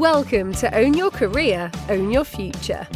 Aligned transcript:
Welcome 0.00 0.54
to 0.54 0.74
Own 0.74 0.94
Your 0.94 1.10
Career, 1.10 1.70
Own 1.90 2.10
Your 2.10 2.24
Future, 2.24 2.88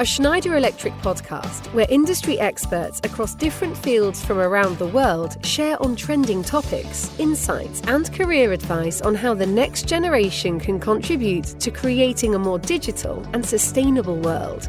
a 0.00 0.04
Schneider 0.04 0.56
Electric 0.56 0.92
podcast 0.94 1.72
where 1.72 1.86
industry 1.88 2.40
experts 2.40 3.00
across 3.04 3.36
different 3.36 3.76
fields 3.76 4.24
from 4.24 4.40
around 4.40 4.76
the 4.76 4.88
world 4.88 5.46
share 5.46 5.80
on 5.80 5.94
trending 5.94 6.42
topics, 6.42 7.16
insights, 7.20 7.82
and 7.82 8.12
career 8.12 8.50
advice 8.52 9.00
on 9.00 9.14
how 9.14 9.32
the 9.32 9.46
next 9.46 9.86
generation 9.86 10.58
can 10.58 10.80
contribute 10.80 11.44
to 11.60 11.70
creating 11.70 12.34
a 12.34 12.38
more 12.40 12.58
digital 12.58 13.24
and 13.32 13.46
sustainable 13.46 14.16
world. 14.16 14.68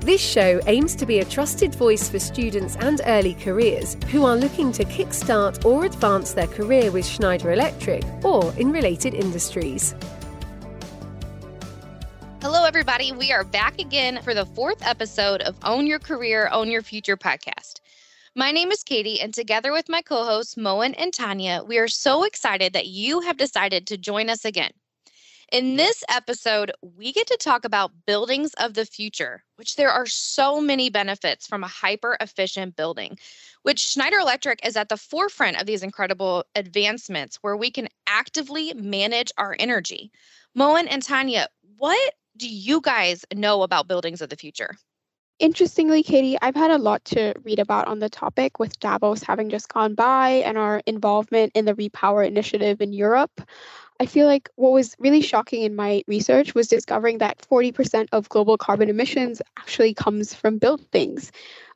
This 0.00 0.20
show 0.20 0.60
aims 0.66 0.94
to 0.96 1.06
be 1.06 1.20
a 1.20 1.24
trusted 1.24 1.74
voice 1.74 2.10
for 2.10 2.18
students 2.18 2.76
and 2.76 3.00
early 3.06 3.32
careers 3.32 3.96
who 4.10 4.26
are 4.26 4.36
looking 4.36 4.72
to 4.72 4.84
kickstart 4.84 5.64
or 5.64 5.86
advance 5.86 6.32
their 6.32 6.48
career 6.48 6.90
with 6.90 7.06
Schneider 7.06 7.52
Electric 7.54 8.04
or 8.22 8.52
in 8.58 8.70
related 8.70 9.14
industries. 9.14 9.94
Everybody. 12.68 13.12
We 13.12 13.32
are 13.32 13.44
back 13.44 13.78
again 13.78 14.20
for 14.20 14.34
the 14.34 14.44
fourth 14.44 14.86
episode 14.86 15.40
of 15.40 15.56
Own 15.64 15.86
Your 15.86 15.98
Career, 15.98 16.50
Own 16.52 16.70
Your 16.70 16.82
Future 16.82 17.16
podcast. 17.16 17.80
My 18.34 18.52
name 18.52 18.70
is 18.70 18.84
Katie, 18.84 19.22
and 19.22 19.32
together 19.32 19.72
with 19.72 19.88
my 19.88 20.02
co 20.02 20.22
hosts, 20.22 20.54
Moen 20.54 20.92
and 20.92 21.10
Tanya, 21.10 21.62
we 21.66 21.78
are 21.78 21.88
so 21.88 22.24
excited 22.24 22.74
that 22.74 22.86
you 22.86 23.20
have 23.20 23.38
decided 23.38 23.86
to 23.86 23.96
join 23.96 24.28
us 24.28 24.44
again. 24.44 24.72
In 25.50 25.76
this 25.76 26.04
episode, 26.10 26.70
we 26.82 27.10
get 27.10 27.26
to 27.28 27.38
talk 27.38 27.64
about 27.64 28.04
buildings 28.06 28.52
of 28.60 28.74
the 28.74 28.84
future, 28.84 29.44
which 29.56 29.76
there 29.76 29.90
are 29.90 30.04
so 30.06 30.60
many 30.60 30.90
benefits 30.90 31.46
from 31.46 31.64
a 31.64 31.68
hyper 31.68 32.18
efficient 32.20 32.76
building, 32.76 33.18
which 33.62 33.80
Schneider 33.80 34.18
Electric 34.18 34.64
is 34.66 34.76
at 34.76 34.90
the 34.90 34.98
forefront 34.98 35.58
of 35.58 35.66
these 35.66 35.82
incredible 35.82 36.44
advancements 36.54 37.38
where 37.40 37.56
we 37.56 37.70
can 37.70 37.88
actively 38.06 38.74
manage 38.74 39.32
our 39.38 39.56
energy. 39.58 40.12
Moen 40.54 40.86
and 40.86 41.02
Tanya, 41.02 41.48
what 41.78 42.14
do 42.38 42.48
you 42.48 42.80
guys 42.80 43.24
know 43.34 43.62
about 43.62 43.88
buildings 43.88 44.22
of 44.22 44.30
the 44.30 44.36
future? 44.36 44.76
Interestingly, 45.38 46.02
Katie, 46.02 46.36
I've 46.42 46.56
had 46.56 46.72
a 46.72 46.78
lot 46.78 47.04
to 47.06 47.32
read 47.44 47.60
about 47.60 47.86
on 47.86 48.00
the 48.00 48.08
topic 48.08 48.58
with 48.58 48.80
Davos 48.80 49.22
having 49.22 49.50
just 49.50 49.72
gone 49.72 49.94
by 49.94 50.42
and 50.44 50.58
our 50.58 50.82
involvement 50.84 51.52
in 51.54 51.64
the 51.64 51.74
Repower 51.74 52.26
initiative 52.26 52.80
in 52.80 52.92
Europe. 52.92 53.40
I 54.00 54.06
feel 54.06 54.26
like 54.26 54.48
what 54.56 54.72
was 54.72 54.96
really 54.98 55.20
shocking 55.20 55.62
in 55.62 55.76
my 55.76 56.02
research 56.08 56.54
was 56.54 56.66
discovering 56.66 57.18
that 57.18 57.38
40% 57.48 58.08
of 58.10 58.28
global 58.28 58.56
carbon 58.56 58.88
emissions 58.88 59.40
actually 59.56 59.94
comes 59.94 60.34
from 60.34 60.58
buildings, 60.58 61.30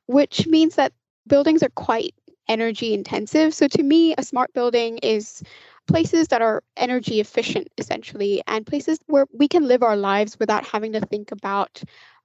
which 0.07 0.47
means 0.49 0.75
that 0.75 0.93
buildings 1.29 1.63
are 1.63 1.71
quite 1.77 2.15
energy 2.49 2.95
intensive. 2.95 3.55
So 3.55 3.69
to 3.69 3.83
me, 3.83 4.15
a 4.19 4.25
smart 4.25 4.53
building 4.55 4.99
is 4.99 5.43
places 5.87 6.29
that 6.29 6.43
are 6.43 6.63
energy 6.77 7.21
efficient 7.21 7.69
essentially 7.79 8.43
and 8.47 8.67
places 8.67 8.99
where 9.07 9.27
we 9.33 9.49
can 9.49 9.67
live 9.69 9.83
our 9.83 9.97
lives 9.97 10.39
without 10.39 10.67
having 10.67 10.93
to 10.93 11.01
think 11.01 11.33
about 11.33 11.83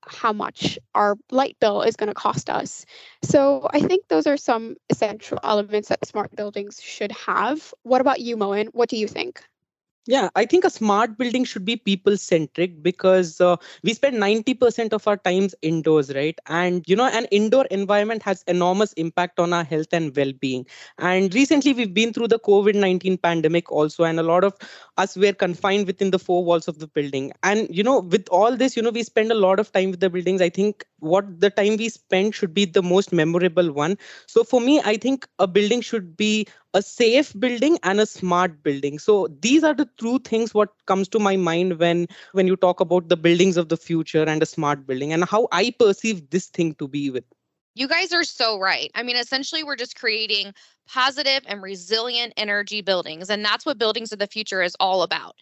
how 0.08 0.32
much 0.32 0.80
our 0.96 1.18
light 1.32 1.58
bill 1.60 1.82
is 1.82 1.96
going 1.96 2.08
to 2.08 2.14
cost 2.14 2.50
us. 2.50 2.86
So 3.24 3.68
I 3.72 3.80
think 3.82 4.08
those 4.08 4.28
are 4.28 4.38
some 4.38 4.76
essential 4.90 5.40
elements 5.44 5.90
that 5.90 6.06
smart 6.08 6.36
buildings 6.36 6.82
should 6.82 7.12
have. 7.12 7.74
What 7.84 8.02
about 8.02 8.20
you, 8.22 8.38
Moen? 8.38 8.68
What 8.68 8.90
do 8.90 8.98
you 8.98 9.08
think? 9.08 9.44
Yeah, 10.10 10.30
I 10.38 10.46
think 10.46 10.64
a 10.64 10.70
smart 10.70 11.18
building 11.18 11.44
should 11.44 11.66
be 11.66 11.76
people 11.76 12.16
centric 12.16 12.82
because 12.82 13.42
uh, 13.42 13.58
we 13.84 13.94
spend 13.94 14.18
90% 14.18 14.94
of 14.94 15.06
our 15.06 15.18
times 15.18 15.54
indoors, 15.62 16.14
right? 16.16 16.40
And 16.48 16.84
you 16.88 16.96
know, 16.96 17.08
an 17.08 17.26
indoor 17.26 17.66
environment 17.66 18.24
has 18.24 18.42
enormous 18.48 18.94
impact 18.94 19.38
on 19.38 19.52
our 19.52 19.66
health 19.66 19.88
and 19.92 20.16
well-being. 20.16 20.66
And 20.98 21.34
recently 21.36 21.74
we've 21.74 21.94
been 21.94 22.14
through 22.14 22.30
the 22.30 22.40
COVID-19 22.40 23.22
pandemic 23.22 23.70
also 23.70 24.06
and 24.06 24.18
a 24.18 24.24
lot 24.24 24.46
of 24.46 24.54
us 24.98 25.18
were 25.18 25.34
confined 25.34 25.88
within 25.88 26.12
the 26.12 26.20
four 26.20 26.44
walls 26.46 26.70
of 26.70 26.80
the 26.80 26.88
building. 26.88 27.34
And 27.44 27.68
you 27.70 27.84
know, 27.84 28.00
with 28.00 28.30
all 28.30 28.56
this, 28.56 28.78
you 28.78 28.84
know, 28.84 28.92
we 28.92 29.04
spend 29.04 29.30
a 29.32 29.36
lot 29.36 29.60
of 29.60 29.74
time 29.74 29.92
with 29.92 30.00
the 30.00 30.10
buildings. 30.10 30.42
I 30.42 30.50
think 30.50 30.86
what 31.00 31.40
the 31.40 31.50
time 31.50 31.78
we 31.78 31.90
spend 31.90 32.34
should 32.36 32.54
be 32.54 32.66
the 32.66 32.82
most 32.82 33.12
memorable 33.12 33.72
one. 33.72 33.98
So 34.28 34.44
for 34.44 34.60
me, 34.62 34.82
I 34.84 34.98
think 34.98 35.28
a 35.40 35.48
building 35.48 35.82
should 35.82 36.18
be 36.18 36.48
a 36.74 36.82
safe 36.82 37.34
building 37.40 37.78
and 37.84 38.00
a 38.00 38.06
smart 38.06 38.64
building. 38.64 39.00
So 39.00 39.28
these 39.42 39.64
are 39.64 39.74
the 39.74 39.90
true 39.98 40.20
things 40.20 40.54
what 40.54 40.70
comes 40.86 41.08
to 41.10 41.20
my 41.20 41.36
mind 41.36 41.80
when 41.80 42.08
when 42.34 42.48
you 42.48 42.56
talk 42.56 42.80
about 42.80 43.10
the 43.10 43.18
buildings 43.18 43.58
of 43.58 43.70
the 43.70 43.78
future 43.78 44.24
and 44.24 44.42
a 44.42 44.46
smart 44.46 44.86
building 44.86 45.14
and 45.14 45.24
how 45.26 45.48
i 45.52 45.72
perceive 45.80 46.30
this 46.30 46.48
thing 46.48 46.74
to 46.76 46.88
be 46.88 47.10
with. 47.10 47.24
You 47.76 47.88
guys 47.88 48.12
are 48.14 48.24
so 48.24 48.60
right. 48.60 48.92
I 48.96 49.04
mean 49.04 49.16
essentially 49.16 49.64
we're 49.64 49.76
just 49.76 49.96
creating 49.96 50.54
positive 50.88 51.44
and 51.46 51.62
resilient 51.62 52.34
energy 52.38 52.82
buildings 52.82 53.30
and 53.30 53.44
that's 53.44 53.66
what 53.66 53.78
buildings 53.78 54.12
of 54.12 54.20
the 54.20 54.28
future 54.28 54.62
is 54.62 54.76
all 54.80 55.04
about 55.04 55.36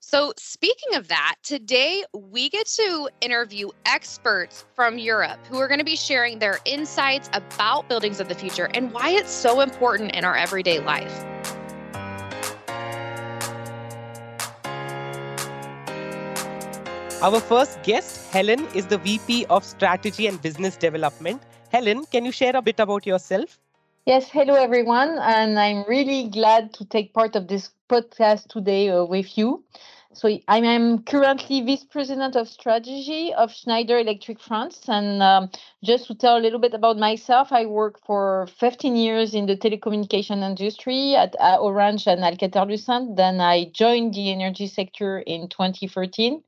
so, 0.00 0.32
speaking 0.38 0.94
of 0.94 1.08
that, 1.08 1.34
today 1.42 2.04
we 2.14 2.48
get 2.48 2.66
to 2.66 3.10
interview 3.20 3.68
experts 3.84 4.64
from 4.74 4.96
Europe 4.96 5.38
who 5.50 5.58
are 5.58 5.66
going 5.66 5.80
to 5.80 5.84
be 5.84 5.96
sharing 5.96 6.38
their 6.38 6.60
insights 6.64 7.28
about 7.32 7.88
buildings 7.88 8.20
of 8.20 8.28
the 8.28 8.34
future 8.34 8.70
and 8.74 8.92
why 8.92 9.10
it's 9.10 9.30
so 9.30 9.60
important 9.60 10.14
in 10.14 10.24
our 10.24 10.36
everyday 10.36 10.78
life. 10.78 11.24
Our 17.20 17.40
first 17.40 17.82
guest, 17.82 18.30
Helen, 18.30 18.68
is 18.76 18.86
the 18.86 18.98
VP 18.98 19.46
of 19.46 19.64
Strategy 19.64 20.28
and 20.28 20.40
Business 20.40 20.76
Development. 20.76 21.42
Helen, 21.70 22.06
can 22.06 22.24
you 22.24 22.30
share 22.30 22.54
a 22.54 22.62
bit 22.62 22.78
about 22.78 23.04
yourself? 23.04 23.58
Yes, 24.08 24.30
hello 24.30 24.54
everyone, 24.54 25.18
and 25.18 25.60
I'm 25.60 25.84
really 25.86 26.30
glad 26.30 26.72
to 26.76 26.86
take 26.86 27.12
part 27.12 27.36
of 27.36 27.46
this 27.46 27.68
podcast 27.90 28.48
today 28.48 28.88
uh, 28.88 29.04
with 29.04 29.36
you. 29.36 29.62
So 30.14 30.30
I 30.48 30.60
am 30.60 31.02
currently 31.02 31.60
vice 31.60 31.84
president 31.84 32.34
of 32.34 32.48
strategy 32.48 33.34
of 33.34 33.52
Schneider 33.52 33.98
Electric 33.98 34.40
France, 34.40 34.80
and 34.88 35.22
um, 35.22 35.50
just 35.84 36.06
to 36.06 36.14
tell 36.14 36.38
a 36.38 36.40
little 36.40 36.58
bit 36.58 36.72
about 36.72 36.96
myself, 36.96 37.52
I 37.52 37.66
work 37.66 38.00
for 38.06 38.46
15 38.58 38.96
years 38.96 39.34
in 39.34 39.44
the 39.44 39.58
telecommunication 39.58 40.42
industry 40.42 41.14
at 41.14 41.36
uh, 41.38 41.58
Orange 41.60 42.06
and 42.06 42.22
Alcatel-Lucent. 42.22 43.14
Then 43.14 43.42
I 43.42 43.66
joined 43.74 44.14
the 44.14 44.32
energy 44.32 44.68
sector 44.68 45.18
in 45.18 45.50
2013 45.50 46.42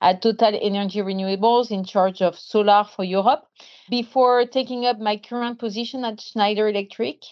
at 0.00 0.22
Total 0.22 0.58
Energy 0.60 1.00
Renewables 1.00 1.70
in 1.70 1.84
charge 1.84 2.22
of 2.22 2.38
solar 2.38 2.84
for 2.84 3.04
Europe 3.04 3.46
before 3.90 4.44
taking 4.46 4.86
up 4.86 4.98
my 4.98 5.16
current 5.16 5.58
position 5.58 6.04
at 6.04 6.20
Schneider 6.20 6.68
Electric. 6.68 7.22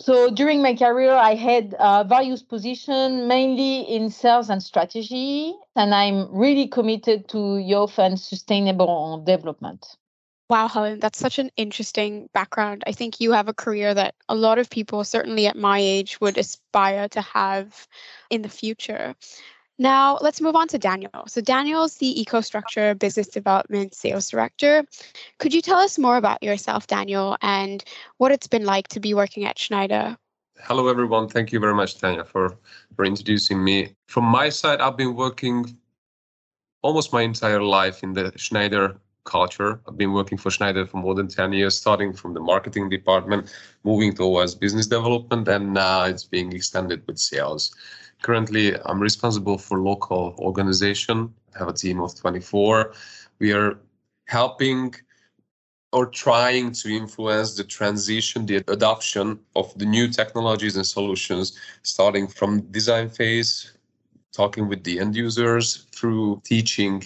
So 0.00 0.30
during 0.30 0.62
my 0.62 0.74
career, 0.74 1.12
I 1.12 1.34
had 1.34 1.74
uh, 1.74 2.04
various 2.04 2.42
positions, 2.42 3.28
mainly 3.28 3.82
in 3.82 4.10
sales 4.10 4.50
and 4.50 4.62
strategy, 4.62 5.54
and 5.76 5.94
I'm 5.94 6.34
really 6.34 6.66
committed 6.66 7.28
to 7.28 7.58
youth 7.58 7.98
and 7.98 8.18
sustainable 8.18 9.22
development. 9.24 9.86
Wow, 10.50 10.68
Helen, 10.68 10.98
that's 10.98 11.18
such 11.18 11.38
an 11.38 11.50
interesting 11.56 12.28
background. 12.34 12.82
I 12.86 12.92
think 12.92 13.20
you 13.20 13.32
have 13.32 13.48
a 13.48 13.54
career 13.54 13.94
that 13.94 14.14
a 14.28 14.34
lot 14.34 14.58
of 14.58 14.68
people, 14.68 15.04
certainly 15.04 15.46
at 15.46 15.56
my 15.56 15.78
age, 15.78 16.20
would 16.20 16.36
aspire 16.36 17.08
to 17.10 17.22
have 17.22 17.86
in 18.28 18.42
the 18.42 18.48
future. 18.48 19.14
Now, 19.82 20.16
let's 20.20 20.40
move 20.40 20.54
on 20.54 20.68
to 20.68 20.78
Daniel. 20.78 21.24
So, 21.26 21.40
Daniel 21.40 21.82
is 21.82 21.96
the 21.96 22.24
EcoStruxure 22.24 22.96
Business 23.00 23.26
Development 23.26 23.92
Sales 23.92 24.30
Director. 24.30 24.84
Could 25.40 25.52
you 25.52 25.60
tell 25.60 25.78
us 25.78 25.98
more 25.98 26.16
about 26.16 26.40
yourself, 26.40 26.86
Daniel, 26.86 27.36
and 27.42 27.82
what 28.18 28.30
it's 28.30 28.46
been 28.46 28.64
like 28.64 28.86
to 28.88 29.00
be 29.00 29.12
working 29.12 29.44
at 29.44 29.58
Schneider? 29.58 30.16
Hello, 30.60 30.86
everyone. 30.86 31.28
Thank 31.28 31.50
you 31.50 31.58
very 31.58 31.74
much, 31.74 31.98
Tanya, 31.98 32.24
for, 32.24 32.56
for 32.94 33.04
introducing 33.04 33.64
me. 33.64 33.96
From 34.06 34.24
my 34.24 34.50
side, 34.50 34.80
I've 34.80 34.96
been 34.96 35.16
working 35.16 35.76
almost 36.82 37.12
my 37.12 37.22
entire 37.22 37.60
life 37.60 38.04
in 38.04 38.12
the 38.12 38.30
Schneider 38.36 38.96
culture. 39.24 39.80
I've 39.88 39.98
been 39.98 40.12
working 40.12 40.38
for 40.38 40.52
Schneider 40.52 40.86
for 40.86 40.98
more 40.98 41.16
than 41.16 41.26
10 41.26 41.52
years, 41.54 41.76
starting 41.76 42.12
from 42.12 42.34
the 42.34 42.40
marketing 42.40 42.88
department, 42.88 43.52
moving 43.82 44.14
towards 44.14 44.54
business 44.54 44.86
development, 44.86 45.48
and 45.48 45.74
now 45.74 46.04
it's 46.04 46.22
being 46.22 46.52
extended 46.52 47.02
with 47.08 47.18
sales. 47.18 47.74
Currently, 48.22 48.76
I'm 48.84 49.00
responsible 49.00 49.58
for 49.58 49.80
local 49.80 50.34
organization. 50.38 51.34
I 51.54 51.58
have 51.58 51.68
a 51.68 51.72
team 51.72 52.00
of 52.00 52.14
24. 52.14 52.94
We 53.40 53.52
are 53.52 53.78
helping 54.26 54.94
or 55.92 56.06
trying 56.06 56.72
to 56.72 56.88
influence 56.88 57.54
the 57.54 57.64
transition, 57.64 58.46
the 58.46 58.64
adoption 58.68 59.38
of 59.56 59.76
the 59.76 59.84
new 59.84 60.08
technologies 60.08 60.76
and 60.76 60.86
solutions, 60.86 61.58
starting 61.82 62.26
from 62.26 62.60
design 62.70 63.10
phase, 63.10 63.72
talking 64.32 64.68
with 64.68 64.84
the 64.84 64.98
end 64.98 65.14
users 65.14 65.86
through 65.92 66.40
teaching 66.44 67.02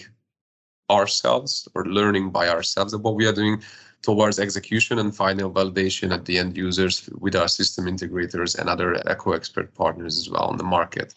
ourselves 0.88 1.66
or 1.74 1.84
learning 1.86 2.30
by 2.30 2.48
ourselves 2.48 2.92
about 2.92 3.04
what 3.04 3.16
we 3.16 3.26
are 3.26 3.32
doing 3.32 3.60
towards 4.06 4.38
execution 4.38 4.98
and 5.00 5.16
final 5.24 5.50
validation 5.50 6.08
at 6.16 6.24
the 6.26 6.38
end 6.38 6.56
users 6.56 6.94
with 7.24 7.34
our 7.34 7.48
system 7.48 7.86
integrators 7.86 8.56
and 8.58 8.68
other 8.68 8.88
EcoXpert 9.14 9.74
partners 9.74 10.16
as 10.20 10.30
well 10.30 10.46
on 10.52 10.56
the 10.56 10.70
market. 10.78 11.08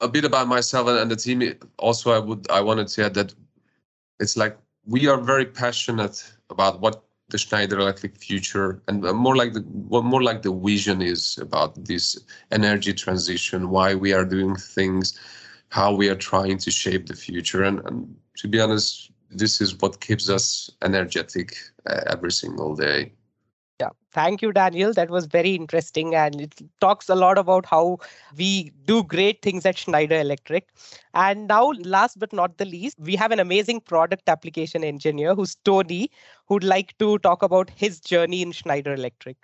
A 0.00 0.08
bit 0.08 0.24
about 0.24 0.48
myself 0.48 0.88
and 0.88 1.10
the 1.10 1.16
team. 1.16 1.38
Also, 1.78 2.06
I 2.18 2.20
would 2.26 2.42
I 2.58 2.60
wanted 2.68 2.88
to 2.94 3.04
add 3.06 3.14
that 3.14 3.34
it's 4.22 4.36
like 4.42 4.56
we 4.94 5.08
are 5.10 5.20
very 5.32 5.44
passionate 5.44 6.16
about 6.48 6.80
what 6.80 7.04
the 7.28 7.38
Schneider 7.38 7.78
Electric 7.78 8.16
future 8.16 8.80
and 8.88 9.02
more 9.26 9.36
like 9.36 9.52
the 9.52 9.64
more 10.14 10.22
like 10.22 10.40
the 10.42 10.54
vision 10.70 11.02
is 11.02 11.38
about 11.46 11.70
this 11.90 12.04
energy 12.50 12.94
transition, 12.94 13.68
why 13.68 13.94
we 13.94 14.10
are 14.14 14.24
doing 14.24 14.56
things 14.56 15.06
how 15.70 15.94
we 15.94 16.08
are 16.08 16.20
trying 16.32 16.58
to 16.58 16.70
shape 16.70 17.06
the 17.06 17.14
future. 17.14 17.62
And, 17.62 17.76
and 17.86 18.16
to 18.38 18.48
be 18.48 18.58
honest, 18.60 19.10
this 19.30 19.60
is 19.60 19.76
what 19.76 20.00
keeps 20.00 20.28
us 20.28 20.70
energetic 20.82 21.56
uh, 21.77 21.77
Uh, 21.88 22.02
every 22.06 22.30
single 22.30 22.74
day. 22.74 23.10
Yeah, 23.80 23.90
thank 24.12 24.42
you, 24.42 24.52
Daniel. 24.52 24.92
That 24.92 25.08
was 25.08 25.24
very 25.24 25.54
interesting. 25.54 26.14
And 26.14 26.38
it 26.38 26.54
talks 26.80 27.08
a 27.08 27.14
lot 27.14 27.38
about 27.38 27.64
how 27.64 27.98
we 28.36 28.72
do 28.84 29.04
great 29.04 29.40
things 29.40 29.64
at 29.64 29.78
Schneider 29.78 30.16
Electric. 30.16 30.68
And 31.14 31.48
now, 31.48 31.72
last 31.84 32.18
but 32.18 32.32
not 32.32 32.58
the 32.58 32.66
least, 32.66 32.98
we 32.98 33.16
have 33.16 33.30
an 33.30 33.40
amazing 33.40 33.80
product 33.80 34.28
application 34.28 34.84
engineer 34.84 35.34
who's 35.34 35.54
Tony, 35.64 36.10
who'd 36.46 36.64
like 36.64 36.98
to 36.98 37.18
talk 37.20 37.42
about 37.42 37.70
his 37.70 38.00
journey 38.00 38.42
in 38.42 38.52
Schneider 38.52 38.92
Electric. 38.92 39.38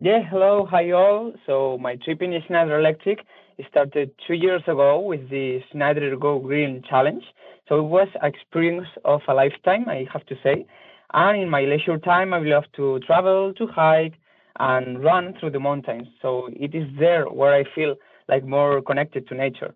Yeah, 0.00 0.22
hello, 0.28 0.66
hi 0.68 0.90
all. 0.90 1.34
So, 1.46 1.78
my 1.78 1.94
trip 1.96 2.22
in 2.22 2.32
Schneider 2.46 2.80
Electric 2.80 3.20
started 3.68 4.10
two 4.26 4.34
years 4.34 4.62
ago 4.62 4.98
with 4.98 5.30
the 5.30 5.60
Schneider 5.70 6.16
Go 6.16 6.40
Green 6.40 6.82
Challenge. 6.88 7.22
So, 7.68 7.78
it 7.78 7.88
was 7.88 8.08
an 8.20 8.32
experience 8.34 8.88
of 9.04 9.20
a 9.28 9.34
lifetime, 9.34 9.88
I 9.88 10.08
have 10.12 10.26
to 10.26 10.34
say 10.42 10.66
and 11.14 11.40
in 11.40 11.48
my 11.48 11.62
leisure 11.62 11.98
time, 11.98 12.34
I 12.34 12.40
love 12.40 12.64
to 12.76 12.98
travel, 13.00 13.54
to 13.54 13.66
hike, 13.68 14.14
and 14.58 15.02
run 15.02 15.34
through 15.38 15.50
the 15.50 15.60
mountains. 15.60 16.08
So 16.20 16.48
it 16.52 16.74
is 16.74 16.88
there 16.98 17.24
where 17.26 17.54
I 17.54 17.64
feel 17.74 17.94
like 18.28 18.44
more 18.44 18.82
connected 18.82 19.28
to 19.28 19.34
nature. 19.34 19.74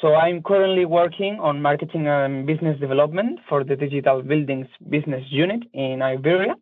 So 0.00 0.14
I'm 0.14 0.42
currently 0.42 0.86
working 0.86 1.38
on 1.40 1.60
marketing 1.60 2.06
and 2.08 2.46
business 2.46 2.80
development 2.80 3.40
for 3.48 3.62
the 3.62 3.76
digital 3.76 4.22
buildings 4.22 4.66
business 4.88 5.22
unit 5.28 5.62
in 5.74 6.00
Iberia. 6.00 6.54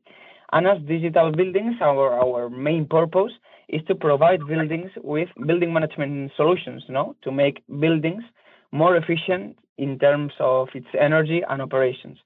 And 0.52 0.66
as 0.66 0.78
digital 0.82 1.30
buildings, 1.30 1.76
our, 1.80 2.12
our 2.18 2.50
main 2.50 2.86
purpose 2.86 3.32
is 3.68 3.82
to 3.86 3.94
provide 3.94 4.40
buildings 4.48 4.90
with 4.96 5.28
building 5.46 5.72
management 5.72 6.32
solutions, 6.36 6.82
you 6.88 6.94
know, 6.94 7.14
to 7.22 7.30
make 7.30 7.62
buildings 7.78 8.24
more 8.72 8.96
efficient 8.96 9.56
in 9.76 9.98
terms 9.98 10.32
of 10.40 10.68
its 10.74 10.88
energy 10.98 11.42
and 11.48 11.62
operations. 11.62 12.18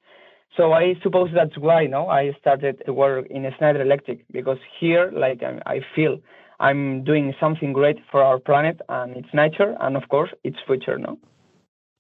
So 0.56 0.72
I 0.72 0.94
suppose 1.02 1.30
that's 1.34 1.56
why, 1.56 1.86
no, 1.86 2.08
I 2.08 2.32
started 2.40 2.82
work 2.86 3.26
in 3.30 3.50
Schneider 3.56 3.80
Electric 3.80 4.24
because 4.30 4.58
here, 4.78 5.10
like 5.14 5.42
um, 5.42 5.60
I 5.64 5.80
feel 5.94 6.18
I'm 6.60 7.04
doing 7.04 7.34
something 7.40 7.72
great 7.72 7.98
for 8.10 8.22
our 8.22 8.38
planet 8.38 8.80
and 8.88 9.16
its 9.16 9.28
nature, 9.32 9.76
and 9.80 9.96
of 9.96 10.08
course, 10.08 10.30
its 10.44 10.58
future, 10.66 10.98
no. 10.98 11.18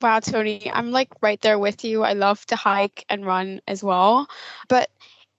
Wow, 0.02 0.20
Tony, 0.20 0.70
I'm 0.72 0.90
like 0.90 1.08
right 1.22 1.40
there 1.40 1.58
with 1.58 1.84
you. 1.84 2.02
I 2.02 2.12
love 2.12 2.44
to 2.46 2.56
hike 2.56 3.04
and 3.08 3.24
run 3.24 3.60
as 3.66 3.82
well, 3.82 4.28
but 4.68 4.90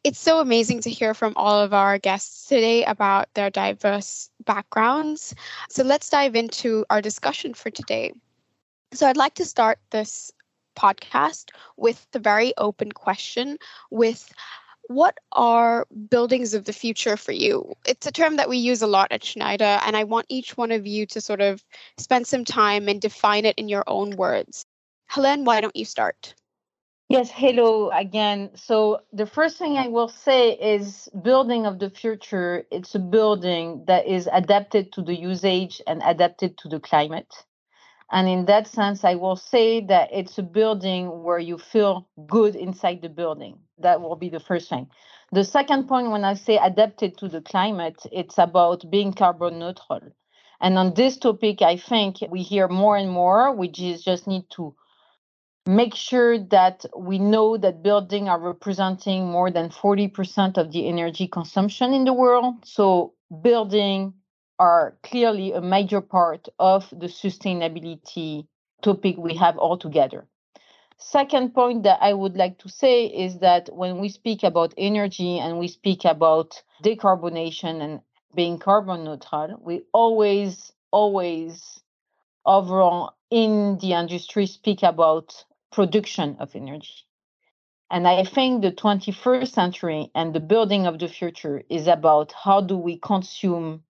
it's 0.04 0.20
so 0.20 0.40
amazing 0.40 0.82
to 0.82 0.90
hear 0.90 1.14
from 1.14 1.34
all 1.36 1.60
of 1.60 1.74
our 1.74 1.98
guests 1.98 2.48
today 2.48 2.84
about 2.84 3.34
their 3.36 3.50
diverse 3.50 4.30
backgrounds. 4.46 5.34
So 5.70 5.84
let's 5.84 6.10
dive 6.10 6.36
into 6.36 6.86
our 6.90 7.02
discussion 7.02 7.54
for 7.54 7.70
today. 7.70 8.14
So 8.94 9.08
I'd 9.08 9.18
like 9.18 9.36
to 9.36 9.46
start 9.46 9.80
this 9.92 10.32
podcast 10.76 11.50
with 11.78 12.06
the 12.12 12.20
very 12.20 12.54
open 12.58 12.92
question 12.92 13.58
with 13.90 14.34
what 14.88 15.18
are 15.32 15.88
buildings 16.10 16.54
of 16.54 16.66
the 16.66 16.74
future 16.74 17.18
for 17.18 17.32
you? 17.32 17.74
It's 17.86 18.06
a 18.06 18.12
term 18.12 18.36
that 18.36 18.50
we 18.50 18.58
use 18.58 18.82
a 18.82 18.88
lot 18.88 19.12
at 19.12 19.24
Schneider, 19.24 19.80
and 19.86 19.96
I 19.96 20.04
want 20.04 20.26
each 20.30 20.58
one 20.58 20.72
of 20.72 20.86
you 20.86 21.06
to 21.08 21.22
sort 21.22 21.42
of 21.42 21.64
spend 21.98 22.28
some 22.28 22.46
time 22.46 22.90
and 22.90 23.02
define 23.02 23.46
it 23.46 23.58
in 23.58 23.70
your 23.70 23.84
own 23.88 24.16
words. 24.18 24.66
Helene, 25.08 25.46
why 25.46 25.62
don't 25.62 25.76
you 25.76 25.86
start? 25.86 26.34
Yes, 27.10 27.30
hello 27.30 27.92
again. 27.92 28.52
So, 28.56 29.02
the 29.12 29.26
first 29.26 29.58
thing 29.58 29.78
I 29.78 29.88
will 29.88 30.08
say 30.08 30.54
is 30.54 31.10
building 31.22 31.66
of 31.66 31.78
the 31.78 31.90
future, 31.90 32.66
it's 32.72 32.96
a 32.96 33.00
building 33.00 33.84
that 33.86 34.08
is 34.08 34.28
adapted 34.32 34.92
to 34.94 35.02
the 35.02 35.14
usage 35.14 35.82
and 35.86 36.02
adapted 36.04 36.58
to 36.60 36.70
the 36.70 36.80
climate. 36.80 37.32
And 38.14 38.30
in 38.30 38.46
that 38.46 38.68
sense, 38.68 39.04
I 39.04 39.16
will 39.16 39.36
say 39.36 39.82
that 39.88 40.10
it's 40.14 40.38
a 40.38 40.44
building 40.44 41.24
where 41.24 41.40
you 41.40 41.58
feel 41.58 42.08
good 42.28 42.56
inside 42.56 43.02
the 43.02 43.10
building. 43.10 43.58
That 43.80 44.02
will 44.02 44.16
be 44.16 44.30
the 44.30 44.40
first 44.40 44.70
thing. 44.70 44.88
The 45.32 45.44
second 45.44 45.88
point, 45.88 46.12
when 46.12 46.24
I 46.24 46.36
say 46.36 46.58
adapted 46.58 47.18
to 47.18 47.28
the 47.28 47.42
climate, 47.42 48.06
it's 48.12 48.38
about 48.38 48.88
being 48.92 49.14
carbon 49.14 49.58
neutral. 49.58 50.02
And 50.62 50.78
on 50.78 50.94
this 50.94 51.18
topic, 51.18 51.64
I 51.64 51.76
think 51.76 52.18
we 52.30 52.44
hear 52.44 52.68
more 52.68 52.96
and 52.98 53.10
more, 53.10 53.52
we 53.52 53.68
just 53.68 54.28
need 54.28 54.48
to 54.52 54.76
make 55.66 55.96
sure 55.96 56.38
that 56.38 56.86
we 56.96 57.18
know 57.18 57.58
that 57.58 57.82
buildings 57.82 58.30
are 58.30 58.40
representing 58.40 59.26
more 59.26 59.50
than 59.50 59.70
40% 59.70 60.58
of 60.60 60.72
the 60.72 60.88
energy 60.88 61.28
consumption 61.28 61.94
in 61.94 62.04
the 62.04 62.14
world. 62.14 62.64
So 62.64 63.16
building 63.42 64.14
are 64.64 64.96
clearly 65.04 65.52
a 65.52 65.60
major 65.60 66.00
part 66.00 66.48
of 66.58 66.90
the 66.92 67.08
sustainability 67.08 68.48
topic 68.82 69.18
we 69.18 69.36
have 69.36 69.58
all 69.58 69.78
together. 69.78 70.26
Second 70.98 71.54
point 71.54 71.84
that 71.84 72.00
I 72.02 72.14
would 72.14 72.38
like 72.38 72.60
to 72.60 72.70
say 72.70 73.08
is 73.08 73.40
that 73.40 73.68
when 73.76 74.00
we 74.00 74.08
speak 74.08 74.42
about 74.44 74.74
energy 74.78 75.38
and 75.38 75.60
we 75.60 75.68
speak 75.68 76.06
about 76.06 76.64
decarbonation 76.82 77.82
and 77.82 78.00
being 78.34 78.58
carbon 78.58 79.04
neutral, 79.04 79.60
we 79.60 79.82
always, 79.92 80.72
always 80.92 81.82
overall 82.46 83.16
in 83.30 83.78
the 83.82 83.92
industry 83.92 84.46
speak 84.46 84.82
about 84.82 85.44
production 85.74 86.38
of 86.40 86.56
energy. 86.56 87.04
And 87.92 88.08
I 88.08 88.24
think 88.24 88.62
the 88.62 88.72
21st 88.72 89.50
century 89.50 90.10
and 90.16 90.34
the 90.34 90.40
building 90.40 90.88
of 90.88 91.00
the 91.00 91.10
future 91.10 91.64
is 91.70 91.88
about 91.88 92.32
how 92.32 92.62
do 92.62 92.78
we 92.78 92.98
consume 92.98 93.84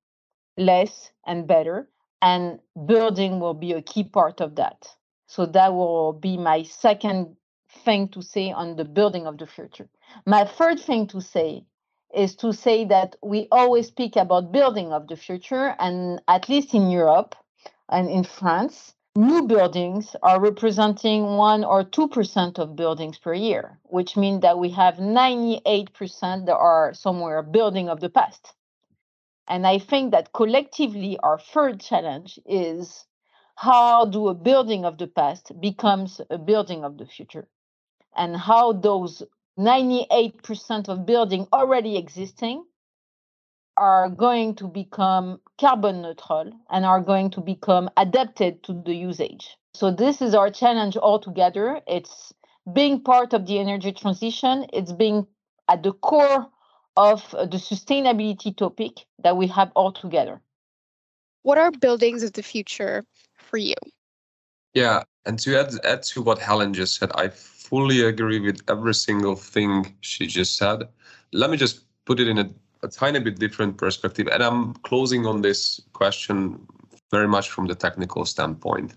less 0.57 1.11
and 1.25 1.47
better. 1.47 1.89
And 2.21 2.59
building 2.85 3.39
will 3.39 3.53
be 3.53 3.73
a 3.73 3.81
key 3.81 4.03
part 4.03 4.39
of 4.41 4.55
that. 4.55 4.87
So 5.27 5.45
that 5.47 5.73
will 5.73 6.13
be 6.13 6.37
my 6.37 6.63
second 6.63 7.35
thing 7.83 8.07
to 8.09 8.21
say 8.21 8.51
on 8.51 8.75
the 8.75 8.85
building 8.85 9.27
of 9.27 9.37
the 9.37 9.47
future. 9.47 9.89
My 10.25 10.45
third 10.45 10.79
thing 10.79 11.07
to 11.07 11.21
say 11.21 11.65
is 12.13 12.35
to 12.35 12.53
say 12.53 12.85
that 12.85 13.15
we 13.23 13.47
always 13.51 13.87
speak 13.87 14.15
about 14.15 14.51
building 14.51 14.93
of 14.93 15.07
the 15.07 15.17
future, 15.17 15.75
and 15.79 16.21
at 16.27 16.47
least 16.47 16.73
in 16.73 16.91
Europe 16.91 17.35
and 17.89 18.09
in 18.09 18.23
France, 18.23 18.93
new 19.15 19.47
buildings 19.47 20.15
are 20.21 20.39
representing 20.39 21.23
1 21.37 21.63
or 21.63 21.83
2% 21.83 22.59
of 22.59 22.75
buildings 22.75 23.17
per 23.17 23.33
year, 23.33 23.79
which 23.83 24.15
means 24.15 24.41
that 24.41 24.59
we 24.59 24.69
have 24.69 24.95
98% 24.95 26.45
that 26.45 26.55
are 26.55 26.93
somewhere 26.93 27.41
building 27.41 27.89
of 27.89 27.99
the 27.99 28.09
past. 28.09 28.53
And 29.47 29.67
I 29.67 29.79
think 29.79 30.11
that 30.11 30.33
collectively, 30.33 31.17
our 31.21 31.39
third 31.39 31.81
challenge 31.81 32.39
is 32.45 33.05
how 33.55 34.05
do 34.05 34.29
a 34.29 34.33
building 34.33 34.85
of 34.85 34.97
the 34.97 35.07
past 35.07 35.51
becomes 35.59 36.21
a 36.29 36.37
building 36.37 36.83
of 36.83 36.97
the 36.97 37.05
future? 37.05 37.47
And 38.15 38.37
how 38.37 38.73
those 38.73 39.23
98% 39.59 40.89
of 40.89 41.05
building 41.05 41.47
already 41.53 41.97
existing 41.97 42.65
are 43.75 44.09
going 44.09 44.55
to 44.55 44.67
become 44.67 45.39
carbon 45.59 46.01
neutral 46.01 46.51
and 46.69 46.85
are 46.85 47.01
going 47.01 47.31
to 47.31 47.41
become 47.41 47.89
adapted 47.97 48.63
to 48.63 48.81
the 48.85 48.93
usage. 48.93 49.57
So 49.73 49.91
this 49.91 50.21
is 50.21 50.35
our 50.35 50.51
challenge 50.51 50.95
altogether. 50.97 51.81
It's 51.87 52.33
being 52.71 53.01
part 53.01 53.33
of 53.33 53.45
the 53.47 53.59
energy 53.59 53.91
transition. 53.91 54.67
It's 54.71 54.91
being 54.91 55.27
at 55.67 55.81
the 55.83 55.93
core 55.93 56.47
of 56.95 57.33
uh, 57.33 57.45
the 57.45 57.57
sustainability 57.57 58.55
topic 58.55 59.05
that 59.23 59.37
we 59.37 59.47
have 59.47 59.71
all 59.75 59.91
together. 59.91 60.41
What 61.43 61.57
are 61.57 61.71
buildings 61.71 62.23
of 62.23 62.33
the 62.33 62.43
future 62.43 63.03
for 63.37 63.57
you? 63.57 63.75
Yeah, 64.73 65.03
and 65.25 65.37
to 65.39 65.59
add, 65.59 65.73
add 65.83 66.03
to 66.03 66.21
what 66.21 66.39
Helen 66.39 66.73
just 66.73 66.97
said, 66.97 67.11
I 67.15 67.29
fully 67.29 68.01
agree 68.01 68.39
with 68.39 68.61
every 68.69 68.93
single 68.93 69.35
thing 69.35 69.95
she 70.01 70.25
just 70.25 70.57
said. 70.57 70.83
Let 71.31 71.49
me 71.49 71.57
just 71.57 71.85
put 72.05 72.19
it 72.19 72.27
in 72.27 72.37
a, 72.39 72.49
a 72.81 72.87
tiny 72.87 73.19
bit 73.19 73.39
different 73.39 73.77
perspective. 73.77 74.27
And 74.31 74.43
I'm 74.43 74.73
closing 74.75 75.25
on 75.25 75.41
this 75.41 75.81
question 75.93 76.65
very 77.11 77.27
much 77.27 77.49
from 77.49 77.67
the 77.67 77.75
technical 77.75 78.25
standpoint. 78.25 78.95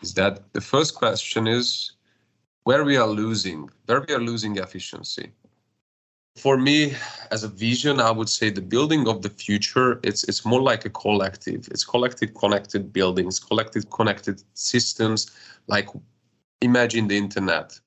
Is 0.00 0.14
that 0.14 0.52
the 0.52 0.60
first 0.60 0.94
question 0.94 1.46
is 1.46 1.92
where 2.64 2.84
we 2.84 2.96
are 2.96 3.06
losing, 3.06 3.68
where 3.86 4.04
we 4.06 4.14
are 4.14 4.20
losing 4.20 4.56
efficiency 4.56 5.32
for 6.36 6.56
me 6.56 6.94
as 7.30 7.44
a 7.44 7.48
vision 7.48 8.00
i 8.00 8.10
would 8.10 8.28
say 8.28 8.50
the 8.50 8.60
building 8.60 9.06
of 9.06 9.22
the 9.22 9.30
future 9.30 10.00
it's 10.02 10.24
it's 10.24 10.44
more 10.44 10.60
like 10.60 10.84
a 10.84 10.90
collective. 10.90 11.68
It's 11.70 11.84
collective 11.84 12.34
connected 12.34 12.92
buildings 12.92 13.38
collective 13.38 13.88
connected 13.90 14.42
systems. 14.54 15.30
Like 15.68 15.88
imagine 16.60 17.08
the 17.08 17.16
internet 17.16 17.78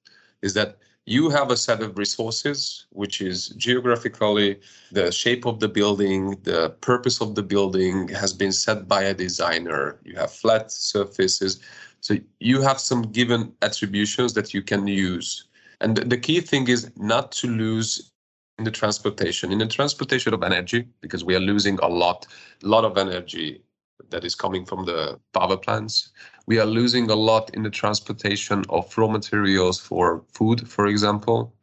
is 0.41 0.53
that 0.53 0.77
you 1.05 1.29
have 1.29 1.51
a 1.51 1.57
set 1.57 1.81
of 1.81 1.97
resources 1.97 2.85
which 2.91 3.21
is 3.21 3.49
geographically 3.49 4.59
the 4.91 5.11
shape 5.11 5.45
of 5.45 5.59
the 5.59 5.67
building 5.67 6.37
the 6.43 6.69
purpose 6.81 7.21
of 7.21 7.35
the 7.35 7.43
building 7.43 8.07
has 8.09 8.33
been 8.33 8.51
set 8.51 8.87
by 8.87 9.03
a 9.03 9.13
designer. 9.13 9.99
You 10.03 10.15
have 10.15 10.31
flat 10.31 10.71
surfaces. 10.71 11.59
So 11.99 12.15
you 12.39 12.61
have 12.61 12.79
some 12.79 13.01
given 13.03 13.53
attributions 13.61 14.33
that 14.33 14.53
you 14.53 14.61
can 14.61 14.87
use. 14.87 15.45
And 15.81 15.97
the 15.97 16.17
key 16.17 16.39
thing 16.41 16.67
is 16.69 16.89
not 16.97 17.31
to 17.33 17.47
lose 17.47 18.11
in 18.57 18.63
the 18.63 18.71
transportation, 18.71 19.51
in 19.51 19.59
the 19.59 19.67
transportation 19.67 20.33
of 20.33 20.43
energy, 20.43 20.87
because 21.01 21.23
we 21.23 21.35
are 21.35 21.39
losing 21.39 21.77
a 21.79 21.87
lot, 21.87 22.25
a 22.63 22.67
lot 22.67 22.85
of 22.85 22.97
energy 22.97 23.61
that 24.09 24.23
is 24.23 24.35
coming 24.35 24.65
from 24.65 24.85
the 24.85 25.19
power 25.33 25.57
plants. 25.57 26.09
We 26.47 26.59
are 26.59 26.65
losing 26.65 27.09
a 27.09 27.15
lot 27.15 27.49
in 27.53 27.63
the 27.63 27.69
transportation 27.69 28.63
of 28.69 28.95
raw 28.97 29.07
materials 29.07 29.79
for 29.79 30.23
food, 30.31 30.67
for 30.67 30.87
example. 30.87 31.53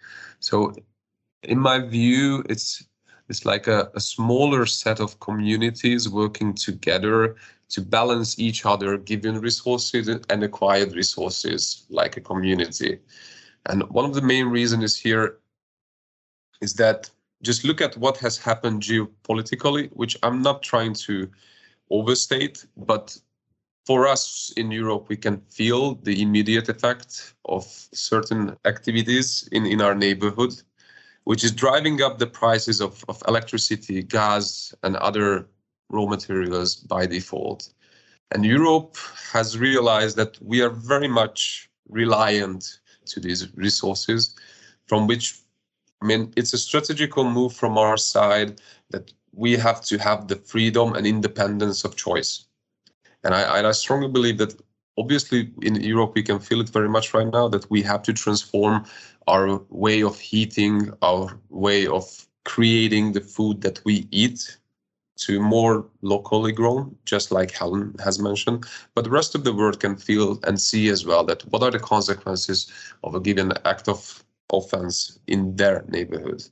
So, 0.40 0.74
in 1.42 1.58
my 1.58 1.80
view, 1.80 2.44
it's 2.48 2.84
it's 3.28 3.46
like 3.46 3.66
a, 3.66 3.90
a 3.94 4.00
smaller 4.00 4.66
set 4.66 5.00
of 5.00 5.18
communities 5.20 6.08
working 6.08 6.52
together 6.52 7.36
to 7.70 7.80
balance 7.80 8.38
each 8.38 8.66
other 8.66 8.98
given 8.98 9.40
resources 9.40 10.08
and 10.08 10.44
acquired 10.44 10.94
resources 10.94 11.86
like 11.88 12.18
a 12.18 12.20
community. 12.20 12.98
And 13.66 13.82
one 13.84 14.04
of 14.04 14.14
the 14.14 14.20
main 14.20 14.48
reasons 14.48 14.94
here 14.94 15.38
is 16.64 16.74
that 16.74 17.10
just 17.42 17.64
look 17.64 17.80
at 17.80 17.96
what 17.98 18.16
has 18.18 18.38
happened 18.38 18.82
geopolitically, 18.82 19.90
which 19.92 20.16
I'm 20.22 20.40
not 20.42 20.62
trying 20.62 20.94
to 21.06 21.30
overstate, 21.90 22.66
but 22.76 23.16
for 23.84 24.08
us 24.08 24.52
in 24.56 24.70
Europe, 24.70 25.04
we 25.08 25.16
can 25.16 25.36
feel 25.50 25.96
the 25.96 26.22
immediate 26.22 26.68
effect 26.70 27.34
of 27.44 27.64
certain 27.92 28.56
activities 28.64 29.46
in, 29.52 29.66
in 29.66 29.82
our 29.82 29.94
neighborhood, 29.94 30.54
which 31.24 31.44
is 31.44 31.52
driving 31.52 32.00
up 32.00 32.18
the 32.18 32.26
prices 32.26 32.80
of, 32.80 33.04
of 33.08 33.22
electricity, 33.28 34.02
gas, 34.02 34.74
and 34.82 34.96
other 34.96 35.46
raw 35.90 36.06
materials 36.06 36.76
by 36.76 37.04
default. 37.04 37.68
And 38.32 38.44
Europe 38.44 38.96
has 39.32 39.58
realized 39.58 40.16
that 40.16 40.40
we 40.40 40.62
are 40.62 40.70
very 40.70 41.08
much 41.08 41.68
reliant 41.90 42.80
to 43.10 43.20
these 43.20 43.54
resources, 43.54 44.34
from 44.86 45.06
which 45.06 45.43
I 46.04 46.06
mean, 46.06 46.34
it's 46.36 46.52
a 46.52 46.58
strategical 46.58 47.24
move 47.24 47.54
from 47.54 47.78
our 47.78 47.96
side 47.96 48.60
that 48.90 49.10
we 49.32 49.52
have 49.52 49.80
to 49.86 49.96
have 49.96 50.28
the 50.28 50.36
freedom 50.36 50.92
and 50.92 51.06
independence 51.06 51.82
of 51.82 51.96
choice. 51.96 52.44
And 53.24 53.34
I, 53.34 53.66
I 53.66 53.72
strongly 53.72 54.08
believe 54.08 54.36
that 54.36 54.54
obviously 54.98 55.50
in 55.62 55.76
Europe 55.76 56.12
we 56.14 56.22
can 56.22 56.40
feel 56.40 56.60
it 56.60 56.68
very 56.68 56.90
much 56.90 57.14
right 57.14 57.32
now 57.32 57.48
that 57.48 57.70
we 57.70 57.80
have 57.82 58.02
to 58.02 58.12
transform 58.12 58.84
our 59.26 59.62
way 59.70 60.02
of 60.02 60.20
heating, 60.20 60.90
our 61.00 61.40
way 61.48 61.86
of 61.86 62.04
creating 62.44 63.12
the 63.12 63.22
food 63.22 63.62
that 63.62 63.80
we 63.86 64.06
eat 64.10 64.58
to 65.16 65.40
more 65.40 65.86
locally 66.02 66.52
grown, 66.52 66.94
just 67.06 67.32
like 67.32 67.50
Helen 67.52 67.94
has 68.04 68.18
mentioned. 68.18 68.66
But 68.94 69.04
the 69.04 69.10
rest 69.10 69.34
of 69.34 69.44
the 69.44 69.54
world 69.54 69.80
can 69.80 69.96
feel 69.96 70.38
and 70.44 70.60
see 70.60 70.90
as 70.90 71.06
well 71.06 71.24
that 71.24 71.42
what 71.50 71.62
are 71.62 71.70
the 71.70 71.78
consequences 71.78 72.70
of 73.02 73.14
a 73.14 73.20
given 73.20 73.54
act 73.64 73.88
of 73.88 74.22
offense 74.52 75.18
in 75.26 75.56
their 75.56 75.84
neighborhood. 75.88 76.42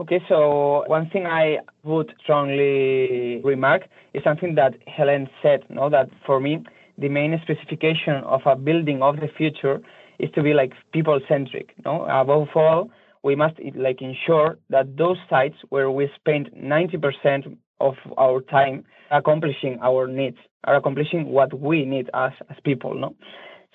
Okay, 0.00 0.20
so 0.28 0.84
one 0.88 1.08
thing 1.10 1.26
I 1.26 1.58
would 1.84 2.12
strongly 2.20 3.40
remark 3.44 3.82
is 4.12 4.24
something 4.24 4.56
that 4.56 4.74
Helen 4.88 5.28
said, 5.40 5.62
no, 5.70 5.88
that 5.88 6.08
for 6.26 6.40
me, 6.40 6.64
the 6.98 7.08
main 7.08 7.40
specification 7.42 8.16
of 8.24 8.40
a 8.44 8.56
building 8.56 9.02
of 9.02 9.16
the 9.16 9.28
future 9.36 9.80
is 10.18 10.30
to 10.34 10.42
be 10.42 10.52
like 10.52 10.72
people 10.92 11.20
centric, 11.28 11.74
no? 11.84 12.04
Above 12.06 12.48
all, 12.56 12.90
we 13.22 13.36
must 13.36 13.54
like 13.76 14.02
ensure 14.02 14.58
that 14.68 14.96
those 14.96 15.16
sites 15.30 15.56
where 15.68 15.90
we 15.90 16.10
spend 16.16 16.50
90% 16.52 17.56
of 17.80 17.94
our 18.18 18.40
time 18.42 18.84
accomplishing 19.10 19.78
our 19.80 20.06
needs 20.06 20.38
are 20.64 20.76
accomplishing 20.76 21.26
what 21.26 21.58
we 21.58 21.84
need 21.84 22.10
as 22.14 22.32
as 22.50 22.56
people, 22.64 22.94
no? 22.94 23.14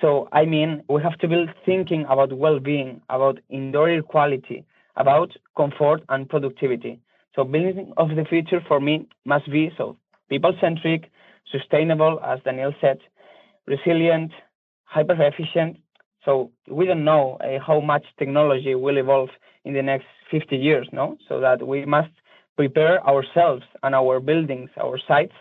So 0.01 0.29
I 0.31 0.45
mean, 0.45 0.83
we 0.89 1.01
have 1.01 1.17
to 1.19 1.27
be 1.27 1.45
thinking 1.65 2.05
about 2.09 2.31
well-being, 2.31 3.01
about 3.09 3.39
indoor 3.49 3.89
air 3.89 4.01
quality, 4.01 4.65
about 4.95 5.31
comfort 5.57 6.03
and 6.09 6.29
productivity. 6.29 6.99
So 7.35 7.43
building 7.43 7.93
of 7.97 8.09
the 8.09 8.25
future 8.25 8.61
for 8.67 8.79
me 8.79 9.07
must 9.25 9.49
be 9.51 9.71
so 9.77 9.97
people-centric, 10.29 11.09
sustainable, 11.51 12.19
as 12.23 12.39
Daniel 12.43 12.73
said, 12.79 12.99
resilient, 13.67 14.31
hyper-efficient. 14.85 15.77
So 16.25 16.51
we 16.67 16.85
don't 16.85 17.03
know 17.03 17.37
uh, 17.43 17.59
how 17.65 17.79
much 17.79 18.05
technology 18.17 18.75
will 18.75 18.97
evolve 18.97 19.29
in 19.65 19.73
the 19.73 19.81
next 19.81 20.05
50 20.31 20.55
years, 20.55 20.87
no? 20.91 21.17
So 21.27 21.39
that 21.39 21.65
we 21.65 21.85
must 21.85 22.11
prepare 22.55 23.05
ourselves 23.07 23.63
and 23.83 23.95
our 23.95 24.19
buildings, 24.19 24.69
our 24.81 24.99
sites, 25.07 25.33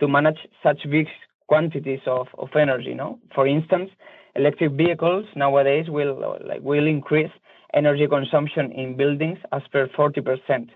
to 0.00 0.08
manage 0.08 0.38
such 0.62 0.78
big 0.90 1.06
quantities 1.52 2.00
of, 2.06 2.26
of 2.38 2.48
energy, 2.56 2.94
no? 2.94 3.18
For 3.34 3.46
instance, 3.46 3.90
electric 4.34 4.72
vehicles 4.72 5.26
nowadays 5.36 5.86
will 5.96 6.14
like 6.50 6.62
will 6.62 6.86
increase 6.86 7.32
energy 7.74 8.06
consumption 8.16 8.72
in 8.72 8.96
buildings 8.96 9.38
as 9.56 9.62
per 9.72 9.86
40%. 9.88 10.70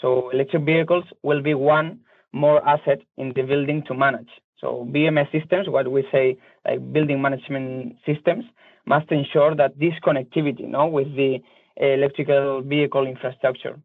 So 0.00 0.30
electric 0.30 0.62
vehicles 0.64 1.04
will 1.22 1.42
be 1.42 1.54
one 1.54 1.88
more 2.32 2.58
asset 2.74 3.00
in 3.16 3.32
the 3.36 3.42
building 3.42 3.84
to 3.86 3.94
manage. 3.94 4.32
So 4.60 4.68
BMS 4.94 5.30
systems, 5.36 5.68
what 5.68 5.86
we 5.96 6.02
say 6.10 6.36
like 6.66 6.80
building 6.92 7.22
management 7.22 7.96
systems, 8.04 8.44
must 8.84 9.08
ensure 9.12 9.54
that 9.54 9.78
this 9.78 9.94
connectivity, 10.06 10.64
know, 10.74 10.86
with 10.98 11.10
the 11.14 11.38
electrical 11.76 12.62
vehicle 12.62 13.06
infrastructure. 13.06 13.76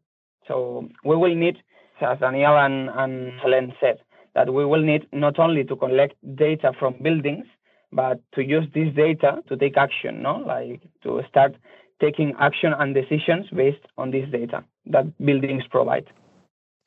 So 0.48 0.88
we 1.06 1.16
will 1.16 1.36
need, 1.36 1.58
as 2.02 2.18
Daniel 2.20 2.58
and, 2.58 2.90
and 3.02 3.40
Helen 3.42 3.74
said, 3.80 3.98
that 4.36 4.54
we 4.54 4.66
will 4.66 4.82
need 4.82 5.08
not 5.12 5.40
only 5.40 5.64
to 5.66 5.76
collect 5.76 6.16
data 6.36 6.74
from 6.80 6.96
buildings, 7.02 7.46
but 7.92 8.20
to 8.34 8.44
use 8.44 8.66
this 8.74 8.94
data 8.96 9.44
to 9.50 9.58
take 9.58 9.78
action, 9.78 10.22
no? 10.22 10.38
Like 10.38 10.82
to 11.04 11.22
start 11.30 11.56
taking 12.00 12.34
action 12.40 12.74
and 12.74 12.96
decisions 12.96 13.48
based 13.56 13.86
on 13.98 14.12
this 14.12 14.30
data 14.32 14.64
that 14.88 15.06
buildings 15.24 15.64
provide. 15.70 16.08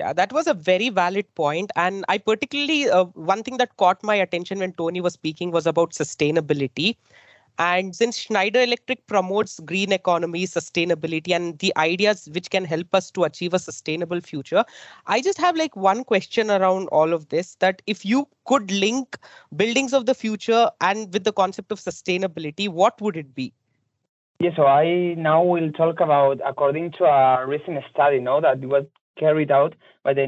Yeah, 0.00 0.12
that 0.12 0.32
was 0.32 0.48
a 0.48 0.54
very 0.54 0.88
valid 0.88 1.32
point. 1.36 1.70
And 1.76 2.04
I 2.08 2.18
particularly, 2.18 2.90
uh, 2.90 3.04
one 3.14 3.44
thing 3.44 3.58
that 3.58 3.76
caught 3.76 4.02
my 4.02 4.16
attention 4.16 4.58
when 4.58 4.72
Tony 4.72 5.00
was 5.00 5.12
speaking 5.12 5.52
was 5.52 5.66
about 5.66 5.92
sustainability. 5.92 6.96
And 7.58 7.94
since 7.94 8.18
Schneider 8.18 8.60
Electric 8.60 9.06
promotes 9.06 9.60
green 9.60 9.92
economy, 9.92 10.44
sustainability, 10.46 11.32
and 11.32 11.58
the 11.60 11.72
ideas 11.76 12.28
which 12.32 12.50
can 12.50 12.64
help 12.64 12.92
us 12.94 13.10
to 13.12 13.24
achieve 13.24 13.54
a 13.54 13.58
sustainable 13.60 14.20
future, 14.20 14.64
I 15.06 15.20
just 15.20 15.38
have 15.38 15.56
like 15.56 15.76
one 15.76 16.02
question 16.02 16.50
around 16.50 16.88
all 16.88 17.12
of 17.12 17.28
this 17.28 17.54
that 17.56 17.80
if 17.86 18.04
you 18.04 18.26
could 18.46 18.72
link 18.72 19.16
buildings 19.54 19.92
of 19.92 20.06
the 20.06 20.14
future 20.14 20.68
and 20.80 21.12
with 21.12 21.22
the 21.22 21.32
concept 21.32 21.70
of 21.70 21.78
sustainability, 21.78 22.68
what 22.68 23.00
would 23.00 23.16
it 23.16 23.34
be? 23.34 23.52
Yeah, 24.40 24.50
so 24.56 24.66
I 24.66 25.14
now 25.16 25.44
will 25.44 25.70
talk 25.70 26.00
about, 26.00 26.40
according 26.44 26.92
to 26.98 27.04
a 27.04 27.46
recent 27.46 27.78
study, 27.90 28.18
no, 28.18 28.40
that 28.40 28.60
was 28.60 28.84
carried 29.16 29.52
out 29.52 29.76
by 30.02 30.12
the 30.12 30.22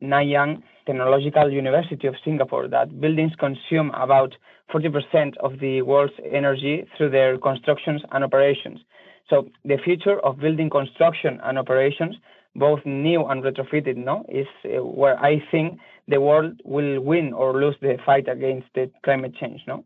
Nanyang 0.00 0.62
Technological 0.86 1.50
University 1.50 2.06
of 2.06 2.14
Singapore, 2.24 2.68
that 2.68 3.00
buildings 3.00 3.32
consume 3.38 3.90
about 3.94 4.36
40% 4.72 5.36
of 5.38 5.58
the 5.60 5.82
world's 5.82 6.14
energy 6.30 6.86
through 6.96 7.10
their 7.10 7.38
constructions 7.38 8.02
and 8.12 8.24
operations. 8.24 8.80
So 9.28 9.48
the 9.64 9.78
future 9.84 10.18
of 10.20 10.40
building 10.40 10.70
construction 10.70 11.40
and 11.42 11.58
operations, 11.58 12.16
both 12.56 12.80
new 12.84 13.24
and 13.26 13.42
retrofitted, 13.42 13.96
no, 13.96 14.24
is 14.28 14.46
uh, 14.64 14.84
where 14.84 15.18
I 15.18 15.42
think 15.50 15.78
the 16.08 16.20
world 16.20 16.60
will 16.64 17.00
win 17.00 17.32
or 17.32 17.60
lose 17.60 17.76
the 17.80 17.96
fight 18.04 18.28
against 18.28 18.66
the 18.74 18.90
climate 19.04 19.34
change. 19.40 19.62
No, 19.66 19.84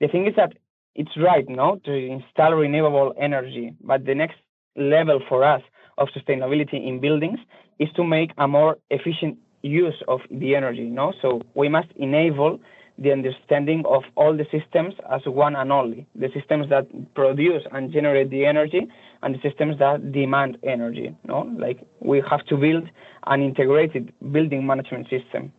the 0.00 0.08
thing 0.08 0.26
is 0.26 0.34
that 0.36 0.52
it's 0.94 1.16
right 1.16 1.48
now 1.48 1.80
to 1.84 1.92
install 1.92 2.54
renewable 2.54 3.14
energy, 3.18 3.74
but 3.80 4.04
the 4.04 4.14
next 4.14 4.36
level 4.76 5.20
for 5.28 5.44
us 5.44 5.62
of 5.98 6.08
sustainability 6.08 6.86
in 6.86 7.00
buildings 7.00 7.38
is 7.78 7.88
to 7.96 8.04
make 8.04 8.30
a 8.38 8.48
more 8.48 8.76
efficient 8.90 9.38
use 9.62 10.02
of 10.08 10.20
the 10.30 10.54
energy. 10.54 10.88
No, 10.90 11.12
so 11.22 11.40
we 11.54 11.68
must 11.68 11.88
enable 11.96 12.60
the 13.02 13.12
understanding 13.12 13.84
of 13.86 14.02
all 14.16 14.36
the 14.36 14.46
systems 14.50 14.94
as 15.10 15.22
one 15.26 15.56
and 15.56 15.72
only. 15.72 16.06
The 16.14 16.30
systems 16.34 16.68
that 16.70 16.86
produce 17.14 17.62
and 17.72 17.92
generate 17.92 18.30
the 18.30 18.46
energy 18.46 18.86
and 19.22 19.34
the 19.34 19.40
systems 19.40 19.78
that 19.78 20.12
demand 20.12 20.58
energy 20.62 21.14
no? 21.24 21.52
Like 21.58 21.80
we 22.00 22.22
have 22.30 22.44
to 22.46 22.56
build 22.56 22.88
an 23.26 23.42
integrated 23.42 24.12
building 24.32 24.66
management 24.66 25.08
system. 25.08 25.52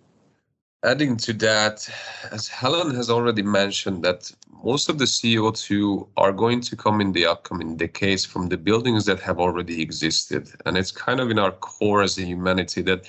Adding 0.86 1.16
to 1.18 1.34
that, 1.34 1.90
as 2.32 2.50
Helen 2.50 2.94
has 2.94 3.10
already 3.10 3.42
mentioned, 3.42 4.04
that 4.04 4.30
most 4.64 4.90
of 4.90 4.98
the 4.98 5.06
CO2 5.06 6.08
are 6.18 6.34
going 6.34 6.60
to 6.60 6.76
come 6.76 7.00
in 7.00 7.14
the 7.14 7.26
upcoming 7.26 7.78
decades 7.78 8.26
from 8.26 8.50
the 8.50 8.58
buildings 8.58 9.06
that 9.06 9.22
have 9.22 9.40
already 9.40 9.82
existed. 9.82 10.50
And 10.66 10.78
it's 10.78 10.92
kind 10.92 11.22
of 11.22 11.32
in 11.32 11.40
our 11.40 11.52
core 11.52 12.02
as 12.02 12.18
a 12.18 12.24
humanity 12.24 12.82
that 12.82 13.06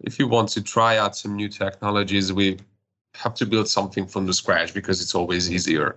if 0.00 0.18
you 0.18 0.26
want 0.26 0.48
to 0.50 0.62
try 0.62 0.96
out 0.96 1.14
some 1.14 1.36
new 1.36 1.48
technologies, 1.48 2.32
we 2.32 2.58
have 3.14 3.34
to 3.34 3.46
build 3.46 3.68
something 3.68 4.06
from 4.06 4.26
the 4.26 4.34
scratch 4.34 4.74
because 4.74 5.00
it's 5.00 5.14
always 5.14 5.50
easier. 5.50 5.96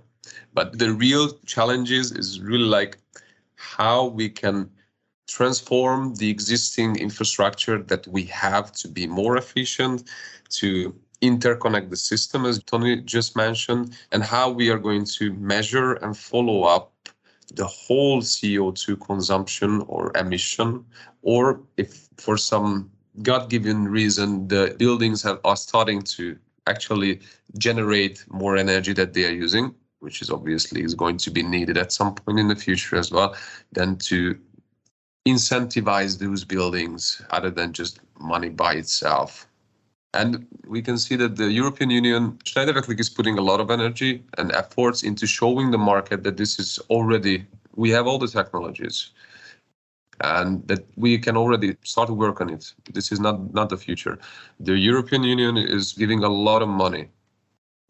But 0.53 0.79
the 0.79 0.93
real 0.93 1.33
challenges 1.45 2.11
is 2.11 2.39
really 2.39 2.65
like 2.65 2.97
how 3.55 4.05
we 4.05 4.29
can 4.29 4.69
transform 5.27 6.15
the 6.15 6.29
existing 6.29 6.97
infrastructure 6.97 7.81
that 7.81 8.07
we 8.07 8.23
have 8.25 8.71
to 8.73 8.87
be 8.87 9.07
more 9.07 9.37
efficient, 9.37 10.03
to 10.49 10.93
interconnect 11.21 11.89
the 11.89 11.95
system, 11.95 12.45
as 12.45 12.61
Tony 12.63 13.01
just 13.01 13.35
mentioned, 13.35 13.97
and 14.11 14.23
how 14.23 14.49
we 14.49 14.69
are 14.69 14.77
going 14.77 15.05
to 15.05 15.33
measure 15.33 15.93
and 15.93 16.15
follow 16.15 16.63
up 16.63 16.91
the 17.53 17.65
whole 17.65 18.21
CO2 18.21 18.99
consumption 19.01 19.81
or 19.87 20.11
emission, 20.15 20.85
or 21.21 21.61
if 21.77 22.07
for 22.17 22.37
some 22.37 22.91
God-given 23.21 23.87
reason 23.87 24.47
the 24.47 24.75
buildings 24.77 25.23
have, 25.23 25.39
are 25.43 25.55
starting 25.55 26.01
to 26.01 26.37
actually 26.67 27.19
generate 27.57 28.25
more 28.29 28.57
energy 28.57 28.93
that 28.93 29.13
they 29.13 29.25
are 29.25 29.31
using, 29.31 29.73
which 29.99 30.21
is 30.21 30.29
obviously 30.29 30.83
is 30.83 30.93
going 30.93 31.17
to 31.17 31.31
be 31.31 31.43
needed 31.43 31.77
at 31.77 31.91
some 31.91 32.15
point 32.15 32.39
in 32.39 32.47
the 32.47 32.55
future 32.55 32.95
as 32.95 33.11
well, 33.11 33.35
than 33.71 33.97
to 33.97 34.37
incentivize 35.27 36.19
those 36.19 36.43
buildings 36.43 37.21
other 37.31 37.49
than 37.49 37.73
just 37.73 37.99
money 38.19 38.49
by 38.49 38.73
itself. 38.73 39.47
And 40.13 40.47
we 40.65 40.81
can 40.81 40.97
see 40.97 41.15
that 41.17 41.35
the 41.35 41.51
European 41.51 41.89
Union, 41.89 42.39
Schneider 42.45 42.71
Electric 42.71 42.99
is 42.99 43.09
putting 43.09 43.37
a 43.37 43.41
lot 43.41 43.59
of 43.59 43.69
energy 43.69 44.23
and 44.37 44.51
efforts 44.53 45.03
into 45.03 45.27
showing 45.27 45.71
the 45.71 45.77
market 45.77 46.23
that 46.23 46.37
this 46.37 46.57
is 46.57 46.79
already, 46.89 47.45
we 47.75 47.89
have 47.89 48.07
all 48.07 48.17
the 48.17 48.27
technologies 48.27 49.11
and 50.21 50.67
that 50.67 50.85
we 50.95 51.17
can 51.17 51.35
already 51.37 51.75
start 51.83 52.07
to 52.07 52.13
work 52.13 52.41
on 52.41 52.49
it. 52.49 52.73
This 52.93 53.11
is 53.11 53.19
not, 53.19 53.53
not 53.53 53.69
the 53.69 53.77
future. 53.77 54.17
The 54.59 54.77
European 54.77 55.23
Union 55.23 55.57
is 55.57 55.93
giving 55.93 56.23
a 56.23 56.29
lot 56.29 56.61
of 56.61 56.69
money 56.69 57.09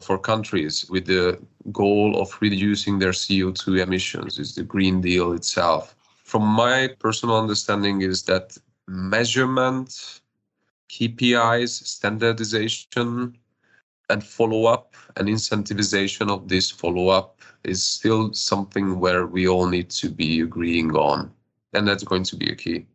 for 0.00 0.18
countries 0.18 0.88
with 0.90 1.06
the 1.06 1.38
goal 1.72 2.20
of 2.20 2.36
reducing 2.40 2.98
their 2.98 3.12
CO2 3.12 3.80
emissions, 3.80 4.38
is 4.38 4.54
the 4.54 4.62
Green 4.62 5.00
Deal 5.00 5.32
itself. 5.32 5.96
From 6.24 6.42
my 6.42 6.88
personal 6.98 7.38
understanding 7.38 8.02
is 8.02 8.24
that 8.24 8.58
measurement 8.88 10.20
KPIs, 10.90 11.70
standardization, 11.84 13.36
and 14.08 14.22
follow 14.22 14.66
up 14.66 14.94
and 15.16 15.28
incentivization 15.28 16.30
of 16.30 16.48
this 16.48 16.70
follow 16.70 17.08
up 17.08 17.40
is 17.64 17.82
still 17.82 18.32
something 18.32 19.00
where 19.00 19.26
we 19.26 19.48
all 19.48 19.66
need 19.66 19.90
to 19.90 20.08
be 20.08 20.40
agreeing 20.40 20.94
on. 20.94 21.32
And 21.76 21.86
that's 21.86 22.04
going 22.04 22.24
to 22.24 22.36
be 22.36 22.50
a 22.50 22.56
key. 22.56 22.86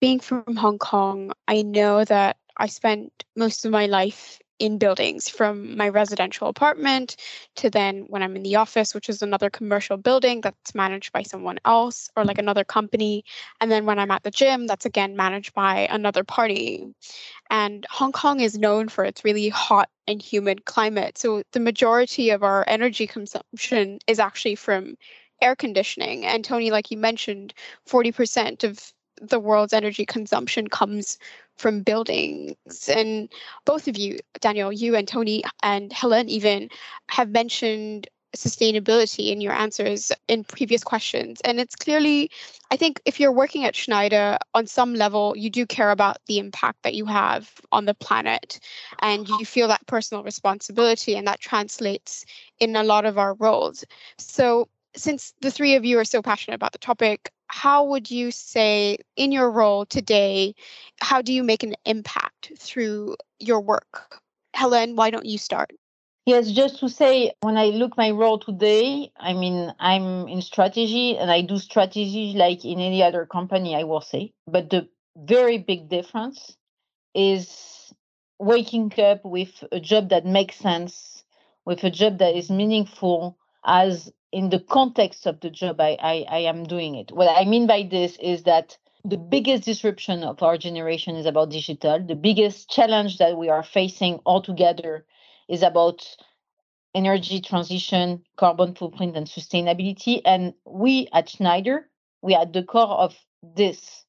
Being 0.00 0.20
from 0.20 0.56
Hong 0.56 0.78
Kong, 0.78 1.32
I 1.46 1.62
know 1.62 2.04
that 2.04 2.38
I 2.56 2.66
spent 2.66 3.24
most 3.36 3.64
of 3.64 3.70
my 3.70 3.86
life 3.86 4.40
in 4.58 4.78
buildings 4.78 5.28
from 5.28 5.76
my 5.76 5.88
residential 5.88 6.46
apartment 6.46 7.16
to 7.56 7.70
then 7.70 8.04
when 8.08 8.22
I'm 8.22 8.36
in 8.36 8.42
the 8.42 8.56
office, 8.56 8.94
which 8.94 9.08
is 9.08 9.22
another 9.22 9.48
commercial 9.50 9.96
building 9.96 10.42
that's 10.42 10.74
managed 10.74 11.12
by 11.12 11.22
someone 11.22 11.58
else 11.64 12.10
or 12.14 12.24
like 12.24 12.38
another 12.38 12.62
company. 12.62 13.24
And 13.60 13.70
then 13.70 13.86
when 13.86 13.98
I'm 13.98 14.10
at 14.10 14.22
the 14.22 14.30
gym, 14.30 14.66
that's 14.66 14.84
again 14.84 15.16
managed 15.16 15.54
by 15.54 15.88
another 15.90 16.24
party. 16.24 16.86
And 17.48 17.86
Hong 17.90 18.12
Kong 18.12 18.40
is 18.40 18.58
known 18.58 18.88
for 18.88 19.04
its 19.04 19.24
really 19.24 19.48
hot 19.48 19.88
and 20.06 20.20
humid 20.20 20.66
climate. 20.66 21.16
So 21.16 21.42
the 21.52 21.60
majority 21.60 22.30
of 22.30 22.42
our 22.42 22.64
energy 22.66 23.06
consumption 23.06 23.98
is 24.06 24.18
actually 24.18 24.56
from 24.56 24.96
air 25.40 25.56
conditioning. 25.56 26.24
And 26.24 26.44
Tony, 26.44 26.70
like 26.70 26.90
you 26.90 26.98
mentioned, 26.98 27.54
40% 27.88 28.64
of 28.64 28.92
the 29.20 29.40
world's 29.40 29.72
energy 29.72 30.06
consumption 30.06 30.68
comes 30.68 31.18
from 31.58 31.82
buildings. 31.82 32.88
And 32.88 33.28
both 33.66 33.86
of 33.86 33.98
you, 33.98 34.18
Daniel, 34.40 34.72
you 34.72 34.96
and 34.96 35.06
Tony 35.06 35.44
and 35.62 35.92
Helen 35.92 36.28
even 36.28 36.70
have 37.10 37.28
mentioned 37.28 38.08
sustainability 38.36 39.32
in 39.32 39.40
your 39.40 39.52
answers 39.52 40.12
in 40.28 40.44
previous 40.44 40.84
questions. 40.84 41.40
And 41.42 41.58
it's 41.58 41.74
clearly, 41.74 42.30
I 42.70 42.76
think 42.76 43.00
if 43.04 43.18
you're 43.18 43.32
working 43.32 43.64
at 43.64 43.74
Schneider 43.74 44.38
on 44.54 44.66
some 44.66 44.94
level, 44.94 45.34
you 45.36 45.50
do 45.50 45.66
care 45.66 45.90
about 45.90 46.18
the 46.26 46.38
impact 46.38 46.82
that 46.82 46.94
you 46.94 47.06
have 47.06 47.60
on 47.72 47.86
the 47.86 47.94
planet 47.94 48.60
and 49.00 49.28
you 49.28 49.44
feel 49.44 49.68
that 49.68 49.86
personal 49.86 50.22
responsibility, 50.22 51.16
and 51.16 51.26
that 51.26 51.40
translates 51.40 52.24
in 52.60 52.76
a 52.76 52.84
lot 52.84 53.04
of 53.04 53.18
our 53.18 53.34
roles. 53.34 53.84
So, 54.18 54.68
since 54.96 55.32
the 55.40 55.50
three 55.50 55.74
of 55.76 55.84
you 55.84 55.98
are 55.98 56.04
so 56.04 56.22
passionate 56.22 56.56
about 56.56 56.72
the 56.72 56.78
topic, 56.78 57.30
how 57.48 57.84
would 57.84 58.10
you 58.10 58.30
say 58.30 58.98
in 59.16 59.32
your 59.32 59.50
role 59.50 59.84
today 59.86 60.54
how 61.00 61.22
do 61.22 61.32
you 61.32 61.42
make 61.42 61.62
an 61.62 61.74
impact 61.84 62.52
through 62.58 63.16
your 63.38 63.60
work? 63.60 64.20
Helen 64.54 64.96
why 64.96 65.10
don't 65.10 65.26
you 65.26 65.38
start? 65.38 65.72
Yes 66.26 66.50
just 66.52 66.78
to 66.80 66.88
say 66.88 67.32
when 67.40 67.56
i 67.56 67.66
look 67.66 67.96
my 67.96 68.10
role 68.10 68.38
today 68.38 69.10
i 69.18 69.32
mean 69.32 69.72
i'm 69.80 70.28
in 70.28 70.42
strategy 70.42 71.16
and 71.16 71.30
i 71.30 71.40
do 71.40 71.58
strategy 71.58 72.34
like 72.36 72.64
in 72.64 72.78
any 72.78 73.02
other 73.02 73.26
company 73.26 73.74
i 73.74 73.84
will 73.84 74.00
say. 74.00 74.32
But 74.46 74.70
the 74.70 74.88
very 75.16 75.58
big 75.58 75.88
difference 75.88 76.56
is 77.14 77.92
waking 78.38 78.92
up 78.98 79.24
with 79.24 79.64
a 79.72 79.80
job 79.80 80.10
that 80.10 80.24
makes 80.24 80.56
sense 80.56 81.24
with 81.64 81.82
a 81.84 81.90
job 81.90 82.18
that 82.18 82.36
is 82.36 82.50
meaningful 82.50 83.36
as 83.64 84.12
in 84.32 84.50
the 84.50 84.60
context 84.60 85.26
of 85.26 85.40
the 85.40 85.50
job 85.50 85.80
I, 85.80 85.96
I, 86.00 86.26
I 86.28 86.38
am 86.40 86.64
doing 86.64 86.94
it. 86.94 87.12
What 87.12 87.28
I 87.28 87.44
mean 87.44 87.66
by 87.66 87.88
this 87.90 88.16
is 88.20 88.44
that 88.44 88.78
the 89.04 89.16
biggest 89.16 89.64
disruption 89.64 90.22
of 90.22 90.42
our 90.42 90.58
generation 90.58 91.16
is 91.16 91.26
about 91.26 91.50
digital. 91.50 92.04
The 92.04 92.14
biggest 92.14 92.70
challenge 92.70 93.18
that 93.18 93.36
we 93.36 93.48
are 93.48 93.62
facing 93.62 94.20
altogether 94.26 95.06
is 95.48 95.62
about 95.62 96.06
energy 96.94 97.40
transition, 97.40 98.22
carbon 98.36 98.74
footprint, 98.74 99.16
and 99.16 99.26
sustainability. 99.26 100.20
And 100.24 100.54
we 100.64 101.08
at 101.12 101.30
Schneider, 101.30 101.88
we 102.22 102.34
are 102.34 102.42
at 102.42 102.52
the 102.52 102.62
core 102.62 102.88
of 102.88 103.14
this. 103.42 104.04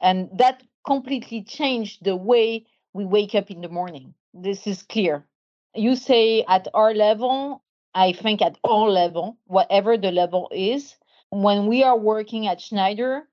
And 0.00 0.28
that 0.38 0.62
completely 0.86 1.42
changed 1.42 2.04
the 2.04 2.16
way 2.16 2.66
we 2.92 3.04
wake 3.04 3.34
up 3.34 3.50
in 3.50 3.60
the 3.60 3.68
morning. 3.68 4.14
This 4.32 4.66
is 4.66 4.82
clear. 4.82 5.26
You 5.74 5.96
say 5.96 6.44
at 6.48 6.68
our 6.72 6.94
level, 6.94 7.62
I 7.96 8.12
think 8.12 8.42
at 8.42 8.58
all 8.62 8.90
level, 8.92 9.38
whatever 9.46 9.96
the 9.96 10.12
level 10.12 10.50
is, 10.52 10.94
when 11.30 11.66
we 11.66 11.82
are 11.82 11.98
working 11.98 12.46
at 12.46 12.60
Schneider, 12.60 13.26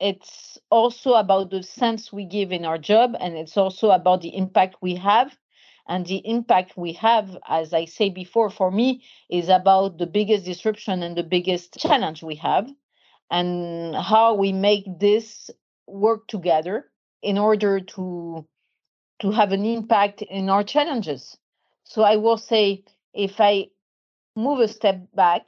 it's 0.00 0.58
also 0.70 1.14
about 1.14 1.50
the 1.50 1.62
sense 1.62 2.12
we 2.12 2.24
give 2.24 2.50
in 2.50 2.64
our 2.64 2.78
job 2.78 3.14
and 3.20 3.38
it's 3.38 3.56
also 3.56 3.90
about 3.90 4.20
the 4.22 4.36
impact 4.36 4.76
we 4.80 4.96
have. 4.96 5.36
And 5.86 6.04
the 6.04 6.20
impact 6.24 6.76
we 6.76 6.92
have 6.94 7.38
as 7.48 7.72
i 7.72 7.86
say 7.86 8.10
before 8.10 8.50
for 8.50 8.70
me 8.70 9.02
is 9.30 9.48
about 9.48 9.98
the 9.98 10.06
biggest 10.06 10.44
disruption 10.44 11.02
and 11.02 11.16
the 11.16 11.22
biggest 11.22 11.78
challenge 11.78 12.22
we 12.22 12.34
have 12.34 12.68
and 13.30 13.96
how 13.96 14.34
we 14.34 14.52
make 14.52 14.84
this 14.98 15.50
work 15.86 16.26
together 16.26 16.90
in 17.22 17.38
order 17.38 17.80
to 17.80 18.44
to 19.20 19.30
have 19.30 19.52
an 19.52 19.64
impact 19.64 20.22
in 20.22 20.50
our 20.50 20.64
challenges. 20.64 21.38
So 21.84 22.02
i 22.02 22.16
will 22.16 22.36
say 22.36 22.84
if 23.14 23.40
i 23.40 23.68
move 24.38 24.60
a 24.60 24.68
step 24.68 25.00
back, 25.14 25.42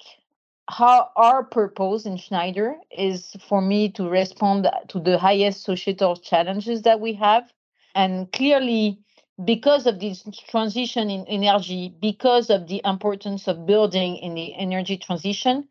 how 0.68 1.10
our 1.16 1.44
purpose 1.44 2.06
in 2.06 2.16
Schneider 2.16 2.76
is 2.90 3.36
for 3.48 3.60
me 3.60 3.90
to 3.92 4.08
respond 4.08 4.68
to 4.88 5.00
the 5.00 5.18
highest 5.18 5.62
societal 5.62 6.16
challenges 6.16 6.82
that 6.82 7.00
we 7.00 7.14
have. 7.14 7.50
And 7.94 8.30
clearly, 8.32 8.98
because 9.44 9.86
of 9.86 10.00
this 10.00 10.24
transition 10.48 11.08
in 11.10 11.24
energy, 11.26 11.94
because 12.00 12.50
of 12.50 12.68
the 12.68 12.82
importance 12.84 13.48
of 13.48 13.66
building 13.66 14.16
in 14.16 14.34
the 14.34 14.54
energy 14.54 14.96
transition, 14.96 15.68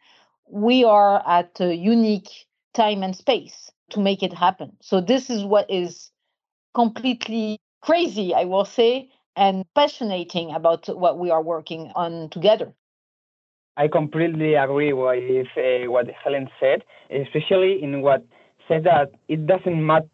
we 0.50 0.84
are 0.84 1.22
at 1.28 1.60
a 1.62 1.76
unique 1.76 2.30
time 2.74 3.04
and 3.04 3.16
space 3.16 3.72
to 3.92 4.00
make 4.00 4.24
it 4.24 4.34
happen. 4.34 4.78
So, 4.82 5.02
this 5.02 5.30
is 5.30 5.44
what 5.44 5.70
is 5.70 6.12
completely 6.74 7.60
crazy, 7.82 8.34
I 8.34 8.46
will 8.46 8.66
say, 8.66 9.12
and 9.36 9.66
passionating 9.76 10.56
about 10.56 10.88
what 10.88 11.20
we 11.20 11.32
are 11.32 11.42
working 11.42 11.92
on 11.96 12.30
together. 12.30 12.74
I 13.80 13.88
completely 13.88 14.56
agree 14.56 14.92
with 14.92 15.48
uh, 15.56 15.89
what 15.89 16.08
Helen 16.22 16.50
said, 16.60 16.84
especially 17.10 17.82
in 17.82 18.02
what 18.02 18.26
said 18.68 18.84
that 18.84 19.13
it 19.30 19.48
doesn't 19.48 19.86
matter 19.86 20.06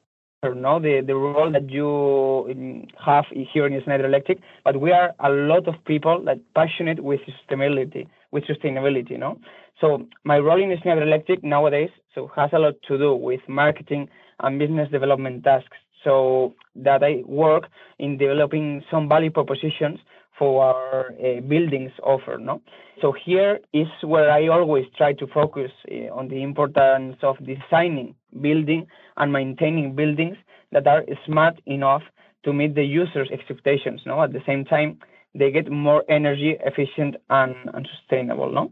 no 0.44 0.80
the, 0.80 1.02
the 1.06 1.16
role 1.16 1.52
that 1.52 1.68
you 1.72 2.46
um, 2.52 2.86
have 3.04 3.26
here 3.32 3.66
in 3.66 3.84
Schneider 3.84 4.06
Electric, 4.06 4.38
but 4.64 4.80
we 4.80 4.92
are 4.92 5.16
a 5.20 5.32
lot 5.32 5.68
of 5.68 5.74
people 5.86 6.22
that 6.26 6.38
passionate 6.54 7.04
with 7.04 7.22
sustainability, 7.22 8.08
with 8.32 8.44
sustainability, 8.44 9.18
no. 9.18 9.40
So 9.82 10.06
my 10.24 10.38
role 10.38 10.62
in 10.62 10.72
Schneider 10.84 11.02
Electric 11.02 11.44
nowadays 11.44 11.90
so 12.14 12.30
has 12.36 12.52
a 12.54 12.60
lot 12.60 12.76
to 12.88 13.00
do 13.00 13.16
with 13.16 13.42
marketing 13.48 14.10
and 14.42 14.60
business 14.60 14.92
development 14.92 15.44
tasks. 15.44 15.78
So 16.04 16.54
that 16.76 17.04
I 17.04 17.24
work 17.26 17.64
in 17.98 18.20
developing 18.20 18.84
some 18.92 19.10
value 19.10 19.32
propositions 19.32 19.98
for 20.38 20.64
our 20.64 21.14
uh, 21.14 21.42
buildings 21.42 21.92
offer. 22.04 22.38
No, 22.38 22.62
so 23.02 23.14
here 23.14 23.60
is 23.74 23.88
where 24.02 24.32
I 24.32 24.48
always 24.48 24.86
try 24.98 25.14
to 25.14 25.28
focus 25.28 25.72
uh, 25.92 26.14
on 26.14 26.28
the 26.28 26.42
importance 26.42 27.18
of 27.22 27.38
designing, 27.46 28.16
building, 28.42 28.88
and 29.18 29.32
maintaining 29.32 29.96
buildings 29.96 30.38
that 30.72 30.88
are 30.88 31.04
smart 31.26 31.62
enough 31.66 32.04
to 32.44 32.54
meet 32.54 32.76
the 32.76 32.84
user's 32.84 33.30
expectations. 33.32 34.02
No, 34.06 34.22
at 34.24 34.34
the 34.34 34.42
same 34.46 34.66
time 34.66 35.00
they 35.34 35.52
get 35.52 35.70
more 35.70 36.04
energy 36.08 36.58
efficient 36.66 37.18
and, 37.30 37.56
and 37.74 37.88
sustainable. 37.98 38.52
No. 38.52 38.72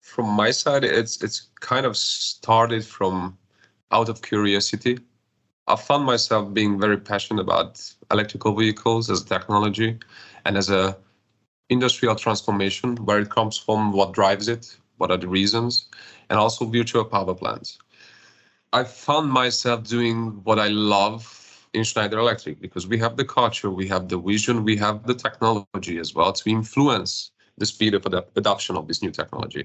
From 0.00 0.28
my 0.28 0.50
side, 0.50 0.84
it's 0.84 1.22
it's 1.22 1.50
kind 1.60 1.84
of 1.84 1.96
started 1.96 2.84
from 2.84 3.36
out 3.90 4.08
of 4.08 4.22
curiosity. 4.22 4.98
I 5.66 5.76
found 5.76 6.04
myself 6.04 6.52
being 6.52 6.80
very 6.80 6.98
passionate 6.98 7.40
about 7.40 7.80
electrical 8.10 8.54
vehicles 8.56 9.10
as 9.10 9.22
a 9.22 9.26
technology 9.26 9.98
and 10.44 10.56
as 10.56 10.70
a 10.70 10.96
industrial 11.68 12.16
transformation, 12.16 12.96
where 12.96 13.18
it 13.20 13.30
comes 13.30 13.56
from, 13.56 13.92
what 13.92 14.12
drives 14.12 14.48
it, 14.48 14.76
what 14.98 15.10
are 15.10 15.16
the 15.16 15.28
reasons, 15.28 15.86
and 16.28 16.38
also 16.38 16.64
virtual 16.66 17.04
power 17.04 17.34
plants. 17.34 17.78
I 18.72 18.84
found 18.84 19.30
myself 19.30 19.84
doing 19.84 20.42
what 20.44 20.58
I 20.58 20.68
love 20.68 21.68
in 21.72 21.84
Schneider 21.84 22.18
Electric 22.18 22.60
because 22.60 22.86
we 22.86 22.98
have 22.98 23.16
the 23.16 23.24
culture, 23.24 23.70
we 23.70 23.86
have 23.88 24.08
the 24.08 24.18
vision, 24.18 24.64
we 24.64 24.76
have 24.76 25.06
the 25.06 25.14
technology 25.14 25.82
as 25.84 25.98
well 26.00 26.16
to 26.16 26.50
influence 26.50 27.14
the 27.44 27.50
speed 27.50 27.78
of 27.78 27.90
ad- 27.94 28.12
adoption 28.36 28.64
of 28.64 28.76
this 28.78 29.02
new 29.02 29.10
technology. 29.10 29.64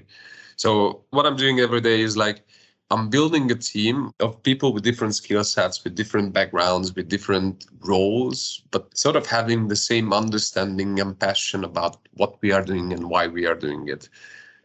So 0.56 1.04
what 1.10 1.26
I'm 1.26 1.36
doing 1.36 1.60
every 1.60 1.80
day 1.80 2.00
is 2.00 2.16
like 2.16 2.44
I'm 2.90 3.10
building 3.10 3.50
a 3.50 3.56
team 3.56 4.12
of 4.20 4.42
people 4.44 4.72
with 4.72 4.84
different 4.84 5.14
skill 5.16 5.42
sets, 5.42 5.82
with 5.82 5.96
different 5.96 6.32
backgrounds, 6.32 6.94
with 6.94 7.08
different 7.08 7.66
roles, 7.80 8.62
but 8.70 8.96
sort 8.96 9.16
of 9.16 9.26
having 9.26 9.66
the 9.66 9.76
same 9.76 10.12
understanding 10.12 11.00
and 11.00 11.18
passion 11.18 11.64
about 11.64 11.96
what 12.12 12.40
we 12.42 12.52
are 12.52 12.62
doing 12.62 12.92
and 12.92 13.10
why 13.10 13.26
we 13.26 13.44
are 13.46 13.56
doing 13.56 13.88
it. 13.88 14.08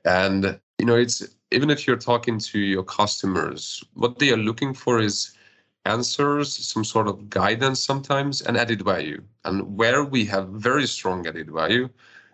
And 0.06 0.60
you 0.78 0.86
know, 0.86 0.96
it's 0.96 1.24
even 1.52 1.70
if 1.72 1.88
you're 1.88 1.98
talking 1.98 2.38
to 2.40 2.60
your 2.60 2.84
customers, 2.84 3.84
what 3.94 4.20
they 4.20 4.32
are 4.32 4.38
looking 4.38 4.74
for 4.74 5.00
is 5.00 5.36
answers, 5.86 6.54
some 6.56 6.84
sort 6.84 7.08
of 7.08 7.30
guidance 7.30 7.80
sometimes, 7.84 8.42
and 8.42 8.56
added 8.56 8.84
value. 8.84 9.24
And 9.46 9.78
where 9.78 10.04
we 10.04 10.26
have 10.26 10.50
very 10.50 10.86
strong 10.88 11.26
added 11.26 11.50
value 11.52 11.90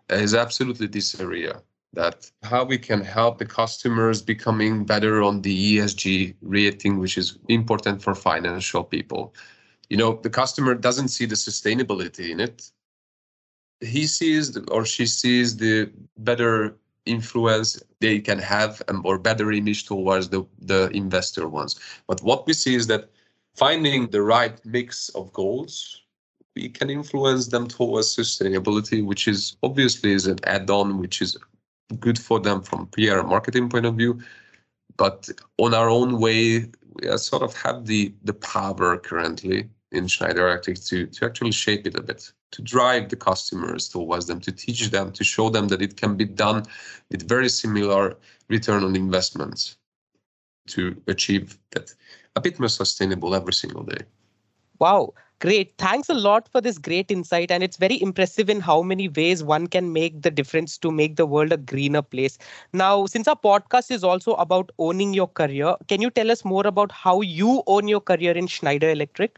is 0.09 0.35
absolutely 0.35 0.87
this 0.87 1.19
area 1.19 1.61
that 1.93 2.29
how 2.43 2.63
we 2.63 2.77
can 2.77 3.01
help 3.01 3.37
the 3.37 3.45
customers 3.45 4.21
becoming 4.21 4.85
better 4.85 5.23
on 5.23 5.41
the 5.41 5.77
ESG 5.77 6.35
rating, 6.41 6.99
which 6.99 7.17
is 7.17 7.37
important 7.47 8.01
for 8.01 8.13
financial 8.13 8.83
people. 8.83 9.33
You 9.89 9.97
know, 9.97 10.19
the 10.21 10.29
customer 10.29 10.75
doesn't 10.75 11.07
see 11.09 11.25
the 11.25 11.35
sustainability 11.35 12.29
in 12.29 12.39
it. 12.39 12.69
He 13.79 14.07
sees 14.07 14.57
or 14.69 14.85
she 14.85 15.05
sees 15.05 15.57
the 15.57 15.91
better 16.17 16.75
influence 17.05 17.81
they 18.01 18.19
can 18.19 18.37
have 18.39 18.81
um, 18.89 19.01
or 19.05 19.17
better 19.17 19.51
image 19.51 19.85
towards 19.85 20.29
the, 20.29 20.45
the 20.59 20.89
investor 20.89 21.47
ones. 21.47 21.79
But 22.07 22.21
what 22.21 22.45
we 22.45 22.53
see 22.53 22.75
is 22.75 22.87
that 22.87 23.09
finding 23.55 24.09
the 24.09 24.21
right 24.21 24.63
mix 24.65 25.09
of 25.09 25.31
goals 25.33 26.01
we 26.55 26.69
can 26.69 26.89
influence 26.89 27.47
them 27.47 27.67
towards 27.67 28.15
sustainability 28.15 29.05
which 29.05 29.27
is 29.27 29.57
obviously 29.61 30.11
is 30.11 30.25
an 30.27 30.39
add-on 30.45 30.97
which 30.97 31.21
is 31.21 31.37
good 31.99 32.19
for 32.19 32.39
them 32.39 32.61
from 32.61 32.87
PR 32.87 33.21
marketing 33.23 33.69
point 33.69 33.85
of 33.85 33.95
view. 33.95 34.19
But 34.97 35.29
on 35.57 35.73
our 35.73 35.89
own 35.89 36.19
way, 36.19 36.65
we 36.93 37.17
sort 37.17 37.43
of 37.43 37.55
have 37.61 37.85
the 37.85 38.13
the 38.23 38.33
power 38.33 38.97
currently 38.97 39.69
in 39.91 40.07
Schneider 40.07 40.47
Electric 40.47 40.79
to 40.85 41.07
to 41.07 41.25
actually 41.25 41.51
shape 41.51 41.87
it 41.87 41.95
a 41.95 42.01
bit, 42.01 42.31
to 42.51 42.61
drive 42.61 43.09
the 43.09 43.15
customers 43.15 43.89
towards 43.89 44.25
them, 44.27 44.39
to 44.41 44.51
teach 44.51 44.89
them, 44.89 45.11
to 45.11 45.23
show 45.23 45.49
them 45.49 45.67
that 45.69 45.81
it 45.81 45.97
can 45.97 46.15
be 46.15 46.25
done 46.25 46.63
with 47.11 47.27
very 47.27 47.49
similar 47.49 48.17
return 48.49 48.83
on 48.83 48.95
investments 48.95 49.77
to 50.67 51.01
achieve 51.07 51.57
that 51.71 51.93
a 52.35 52.41
bit 52.41 52.59
more 52.59 52.69
sustainable 52.69 53.33
every 53.33 53.53
single 53.53 53.83
day. 53.83 54.03
Wow. 54.79 55.13
Great. 55.39 55.75
Thanks 55.77 56.09
a 56.09 56.15
lot 56.15 56.49
for 56.49 56.61
this 56.61 56.79
great 56.79 57.11
insight. 57.11 57.51
And 57.51 57.61
it's 57.61 57.77
very 57.77 58.01
impressive 58.01 58.49
in 58.49 58.59
how 58.59 58.81
many 58.81 59.07
ways 59.07 59.43
one 59.43 59.67
can 59.67 59.93
make 59.93 60.23
the 60.23 60.31
difference 60.31 60.79
to 60.79 60.89
make 60.89 61.15
the 61.15 61.27
world 61.27 61.51
a 61.51 61.57
greener 61.57 62.01
place. 62.01 62.39
Now, 62.73 63.05
since 63.05 63.27
our 63.27 63.35
podcast 63.35 63.91
is 63.91 64.03
also 64.03 64.33
about 64.33 64.71
owning 64.79 65.13
your 65.13 65.27
career, 65.27 65.75
can 65.87 66.01
you 66.01 66.09
tell 66.09 66.31
us 66.31 66.43
more 66.43 66.65
about 66.65 66.91
how 66.91 67.21
you 67.21 67.61
own 67.67 67.87
your 67.87 68.01
career 68.01 68.31
in 68.31 68.47
Schneider 68.47 68.89
Electric? 68.89 69.37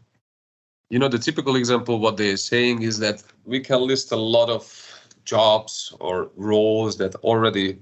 You 0.88 0.98
know, 0.98 1.08
the 1.08 1.18
typical 1.18 1.54
example, 1.54 1.98
what 1.98 2.16
they're 2.16 2.38
saying 2.38 2.80
is 2.80 2.98
that 3.00 3.22
we 3.44 3.60
can 3.60 3.82
list 3.82 4.10
a 4.10 4.16
lot 4.16 4.48
of 4.48 4.86
jobs 5.24 5.94
or 6.00 6.30
roles 6.34 6.96
that 6.96 7.14
already 7.16 7.78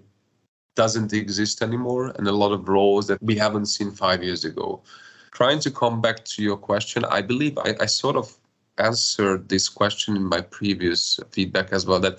doesn't 0.75 1.13
exist 1.13 1.63
anymore 1.63 2.13
and 2.17 2.27
a 2.27 2.33
lot 2.33 2.53
of 2.53 2.69
roles 2.69 3.07
that 3.07 3.23
we 3.23 3.37
haven't 3.37 3.67
seen 3.67 3.93
five 3.93 4.23
years 4.23 4.45
ago 4.45 4.83
trying 5.39 5.61
to 5.61 5.71
come 5.71 6.01
back 6.01 6.25
to 6.25 6.43
your 6.43 6.57
question, 6.57 7.05
I 7.05 7.23
believe 7.23 7.57
I, 7.59 7.71
I 7.79 7.87
sort 7.87 8.17
of 8.17 8.37
answered 8.79 9.49
this 9.49 9.69
question 9.69 10.17
in 10.17 10.25
my 10.25 10.41
previous 10.41 11.21
feedback 11.31 11.69
as 11.71 11.87
well 11.87 12.01
that 12.01 12.17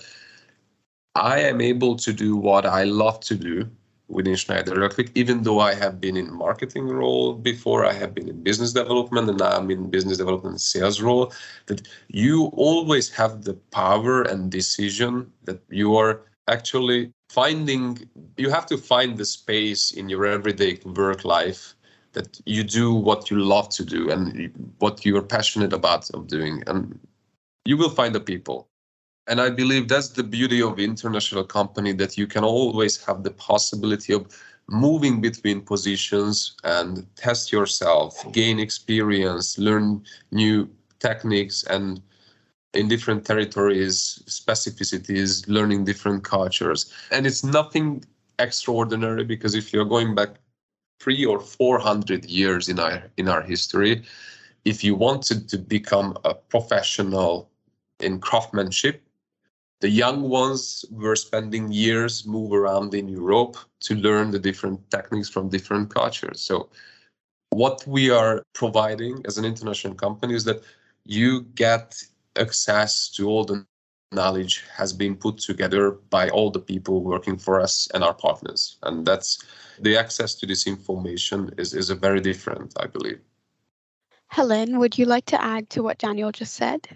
I 1.14 1.40
am 1.40 1.60
able 1.60 1.96
to 1.96 2.14
do 2.14 2.34
what 2.34 2.64
I 2.64 2.84
love 2.84 3.20
to 3.28 3.34
do 3.34 3.68
within 4.08 4.36
Schneider 4.36 4.72
Electric, 4.74 5.10
even 5.14 5.42
though 5.42 5.60
I 5.60 5.74
have 5.74 6.00
been 6.00 6.16
in 6.16 6.32
marketing 6.32 6.88
role 6.88 7.34
before, 7.34 7.84
I 7.84 7.92
have 7.92 8.14
been 8.14 8.26
in 8.26 8.42
business 8.42 8.72
development, 8.72 9.28
and 9.28 9.38
now 9.38 9.50
I'm 9.50 9.70
in 9.70 9.90
business 9.90 10.16
development 10.16 10.54
and 10.54 10.60
sales 10.74 11.02
role. 11.02 11.30
That 11.66 11.86
you 12.08 12.46
always 12.68 13.10
have 13.10 13.44
the 13.44 13.54
power 13.80 14.22
and 14.22 14.50
decision 14.50 15.30
that 15.44 15.60
you 15.68 15.94
are 15.94 16.22
actually 16.48 17.12
finding. 17.28 18.08
You 18.38 18.48
have 18.48 18.64
to 18.72 18.78
find 18.78 19.18
the 19.18 19.26
space 19.26 19.90
in 19.90 20.08
your 20.08 20.24
everyday 20.24 20.78
work 20.86 21.26
life 21.26 21.74
that 22.12 22.40
you 22.44 22.64
do 22.64 22.92
what 22.92 23.30
you 23.30 23.38
love 23.38 23.68
to 23.70 23.84
do 23.84 24.10
and 24.10 24.50
what 24.78 25.04
you're 25.04 25.22
passionate 25.22 25.72
about 25.72 26.10
of 26.10 26.26
doing 26.26 26.62
and 26.66 26.98
you 27.64 27.76
will 27.76 27.90
find 27.90 28.14
the 28.14 28.20
people. 28.20 28.68
And 29.26 29.40
i 29.40 29.50
believe 29.50 29.86
that's 29.86 30.08
the 30.08 30.24
beauty 30.24 30.60
of 30.62 30.78
international 30.78 31.44
company 31.44 31.92
that 31.92 32.18
you 32.18 32.26
can 32.26 32.42
always 32.42 33.04
have 33.04 33.22
the 33.22 33.30
possibility 33.30 34.12
of 34.12 34.26
moving 34.68 35.20
between 35.20 35.60
positions 35.60 36.56
and 36.64 37.06
test 37.16 37.52
yourself 37.52 38.12
gain 38.32 38.58
experience 38.58 39.58
learn 39.58 40.02
new 40.30 40.68
techniques 41.00 41.64
and 41.64 42.00
in 42.74 42.88
different 42.88 43.24
territories 43.24 44.22
specificities 44.26 45.44
learning 45.48 45.84
different 45.84 46.22
cultures. 46.24 46.92
And 47.10 47.26
it's 47.26 47.42
nothing 47.42 48.04
extraordinary 48.38 49.24
because 49.24 49.54
if 49.54 49.72
you're 49.72 49.84
going 49.84 50.14
back 50.14 50.36
three 51.00 51.24
or 51.24 51.40
four 51.40 51.78
hundred 51.78 52.24
years 52.26 52.68
in 52.68 52.78
our 52.78 53.02
in 53.16 53.28
our 53.28 53.42
history, 53.42 54.04
if 54.64 54.84
you 54.84 54.94
wanted 54.94 55.48
to 55.48 55.58
become 55.58 56.16
a 56.24 56.34
professional 56.34 57.50
in 58.00 58.20
craftsmanship, 58.20 59.02
the 59.80 59.88
young 59.88 60.28
ones 60.28 60.84
were 60.90 61.16
spending 61.16 61.72
years 61.72 62.26
move 62.26 62.52
around 62.52 62.94
in 62.94 63.08
Europe 63.08 63.56
to 63.80 63.94
learn 63.94 64.30
the 64.30 64.38
different 64.38 64.78
techniques 64.90 65.28
from 65.28 65.48
different 65.48 65.92
cultures. 65.92 66.40
So 66.40 66.68
what 67.50 67.86
we 67.86 68.10
are 68.10 68.42
providing 68.52 69.22
as 69.26 69.38
an 69.38 69.44
international 69.44 69.94
company 69.94 70.34
is 70.34 70.44
that 70.44 70.62
you 71.04 71.42
get 71.54 72.02
access 72.36 73.08
to 73.10 73.28
all 73.28 73.44
the 73.44 73.66
knowledge 74.12 74.64
has 74.76 74.92
been 74.92 75.14
put 75.14 75.38
together 75.38 75.92
by 76.10 76.28
all 76.30 76.50
the 76.50 76.58
people 76.58 77.02
working 77.02 77.38
for 77.38 77.60
us 77.60 77.88
and 77.94 78.02
our 78.02 78.14
partners. 78.14 78.76
And 78.82 79.06
that's 79.06 79.42
the 79.80 79.96
access 79.96 80.34
to 80.36 80.46
this 80.46 80.66
information 80.66 81.54
is, 81.58 81.74
is 81.74 81.90
a 81.90 81.94
very 81.94 82.20
different 82.20 82.74
i 82.80 82.86
believe. 82.86 83.20
Helen 84.28 84.78
would 84.78 84.98
you 84.98 85.06
like 85.06 85.26
to 85.26 85.42
add 85.42 85.70
to 85.70 85.82
what 85.82 85.98
daniel 85.98 86.32
just 86.32 86.54
said? 86.54 86.88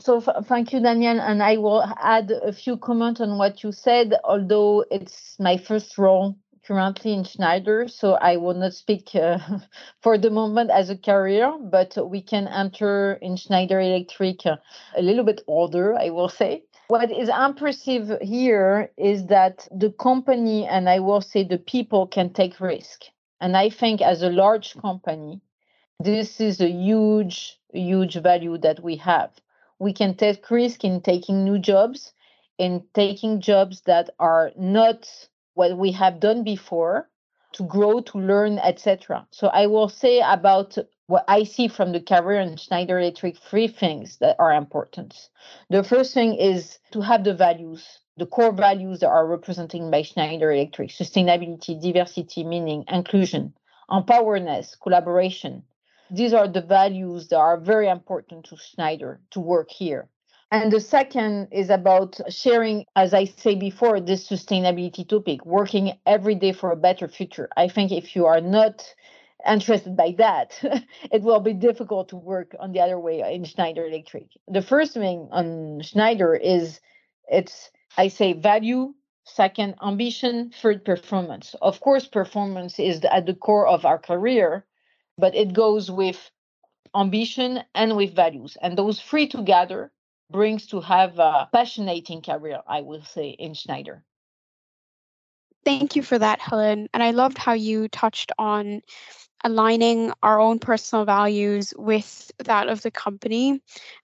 So 0.00 0.18
f- 0.18 0.46
thank 0.46 0.72
you 0.72 0.80
daniel 0.80 1.20
and 1.20 1.42
i 1.42 1.56
will 1.58 1.82
add 2.00 2.30
a 2.30 2.52
few 2.52 2.76
comments 2.78 3.20
on 3.20 3.38
what 3.38 3.62
you 3.62 3.72
said 3.72 4.14
although 4.24 4.84
it's 4.90 5.36
my 5.38 5.56
first 5.56 5.98
role 5.98 6.36
currently 6.66 7.12
in 7.12 7.24
Schneider, 7.24 7.86
so 7.86 8.14
I 8.14 8.36
will 8.36 8.54
not 8.54 8.74
speak 8.74 9.14
uh, 9.14 9.38
for 10.02 10.18
the 10.18 10.30
moment 10.30 10.70
as 10.70 10.90
a 10.90 10.96
career, 10.96 11.56
but 11.58 11.96
we 12.10 12.20
can 12.20 12.48
enter 12.48 13.14
in 13.22 13.36
Schneider 13.36 13.80
Electric 13.80 14.44
a 14.46 14.58
little 15.00 15.24
bit 15.24 15.42
older, 15.46 15.94
I 15.94 16.10
will 16.10 16.28
say. 16.28 16.64
What 16.88 17.10
is 17.10 17.28
impressive 17.28 18.18
here 18.20 18.90
is 18.96 19.26
that 19.26 19.66
the 19.70 19.90
company 19.92 20.66
and 20.66 20.88
I 20.88 21.00
will 21.00 21.20
say 21.20 21.44
the 21.44 21.58
people 21.58 22.06
can 22.06 22.32
take 22.32 22.60
risk. 22.60 23.04
And 23.40 23.56
I 23.56 23.70
think 23.70 24.00
as 24.00 24.22
a 24.22 24.30
large 24.30 24.76
company, 24.76 25.40
this 26.00 26.40
is 26.40 26.60
a 26.60 26.70
huge, 26.70 27.58
huge 27.72 28.14
value 28.16 28.58
that 28.58 28.82
we 28.82 28.96
have. 28.96 29.30
We 29.78 29.92
can 29.92 30.14
take 30.14 30.50
risk 30.50 30.84
in 30.84 31.00
taking 31.00 31.44
new 31.44 31.58
jobs, 31.58 32.12
in 32.58 32.84
taking 32.94 33.40
jobs 33.40 33.82
that 33.82 34.10
are 34.18 34.52
not 34.56 35.08
what 35.56 35.76
we 35.76 35.90
have 35.92 36.20
done 36.20 36.44
before 36.44 37.08
to 37.52 37.64
grow, 37.64 38.00
to 38.00 38.18
learn, 38.18 38.58
etc. 38.58 39.26
So 39.30 39.48
I 39.48 39.66
will 39.66 39.88
say 39.88 40.20
about 40.20 40.76
what 41.06 41.24
I 41.26 41.44
see 41.44 41.68
from 41.68 41.92
the 41.92 42.00
career 42.00 42.40
in 42.40 42.56
Schneider 42.56 42.98
Electric 42.98 43.38
three 43.38 43.68
things 43.68 44.18
that 44.18 44.36
are 44.38 44.52
important. 44.52 45.30
The 45.70 45.82
first 45.82 46.12
thing 46.12 46.34
is 46.34 46.78
to 46.92 47.00
have 47.00 47.24
the 47.24 47.32
values, 47.34 48.00
the 48.18 48.26
core 48.26 48.52
values 48.52 49.00
that 49.00 49.08
are 49.08 49.26
represented 49.26 49.90
by 49.90 50.02
Schneider 50.02 50.52
Electric 50.52 50.90
sustainability, 50.90 51.80
diversity, 51.80 52.44
meaning, 52.44 52.84
inclusion, 52.88 53.54
empowerness, 53.90 54.76
collaboration. 54.82 55.62
These 56.10 56.34
are 56.34 56.48
the 56.48 56.60
values 56.60 57.28
that 57.28 57.38
are 57.38 57.58
very 57.58 57.88
important 57.88 58.44
to 58.46 58.56
Schneider 58.56 59.20
to 59.30 59.40
work 59.40 59.70
here. 59.70 60.08
And 60.52 60.70
the 60.70 60.80
second 60.80 61.48
is 61.50 61.70
about 61.70 62.20
sharing, 62.28 62.86
as 62.94 63.12
I 63.12 63.24
say 63.24 63.56
before, 63.56 64.00
this 64.00 64.28
sustainability 64.28 65.06
topic, 65.08 65.44
working 65.44 65.98
every 66.06 66.36
day 66.36 66.52
for 66.52 66.70
a 66.70 66.76
better 66.76 67.08
future. 67.08 67.48
I 67.56 67.66
think 67.68 67.90
if 67.90 68.14
you 68.14 68.26
are 68.26 68.40
not 68.40 68.94
interested 69.44 69.96
by 69.96 70.14
that, 70.18 70.58
it 71.12 71.22
will 71.22 71.40
be 71.40 71.52
difficult 71.52 72.10
to 72.10 72.16
work 72.16 72.54
on 72.60 72.72
the 72.72 72.80
other 72.80 72.98
way 72.98 73.22
in 73.34 73.44
Schneider 73.44 73.86
Electric. 73.86 74.28
The 74.46 74.62
first 74.62 74.94
thing 74.94 75.28
on 75.32 75.80
Schneider 75.82 76.34
is 76.36 76.80
it's, 77.28 77.70
I 77.96 78.06
say, 78.06 78.32
value, 78.32 78.94
second, 79.24 79.74
ambition, 79.82 80.52
third, 80.62 80.84
performance. 80.84 81.56
Of 81.60 81.80
course, 81.80 82.06
performance 82.06 82.78
is 82.78 83.04
at 83.04 83.26
the 83.26 83.34
core 83.34 83.66
of 83.66 83.84
our 83.84 83.98
career, 83.98 84.64
but 85.18 85.34
it 85.34 85.52
goes 85.52 85.90
with 85.90 86.30
ambition 86.94 87.64
and 87.74 87.96
with 87.96 88.14
values. 88.14 88.56
And 88.62 88.78
those 88.78 89.00
three 89.00 89.26
together 89.26 89.90
brings 90.30 90.66
to 90.68 90.80
have 90.80 91.18
a 91.18 91.48
passionate 91.52 92.08
career, 92.24 92.60
I 92.66 92.80
will 92.80 93.02
say, 93.02 93.30
in 93.30 93.54
Schneider. 93.54 94.02
Thank 95.64 95.96
you 95.96 96.02
for 96.02 96.18
that, 96.18 96.40
Helen. 96.40 96.88
And 96.94 97.02
I 97.02 97.10
loved 97.10 97.38
how 97.38 97.52
you 97.52 97.88
touched 97.88 98.30
on 98.38 98.82
aligning 99.44 100.12
our 100.22 100.40
own 100.40 100.58
personal 100.58 101.04
values 101.04 101.74
with 101.76 102.30
that 102.44 102.68
of 102.68 102.82
the 102.82 102.90
company. 102.90 103.50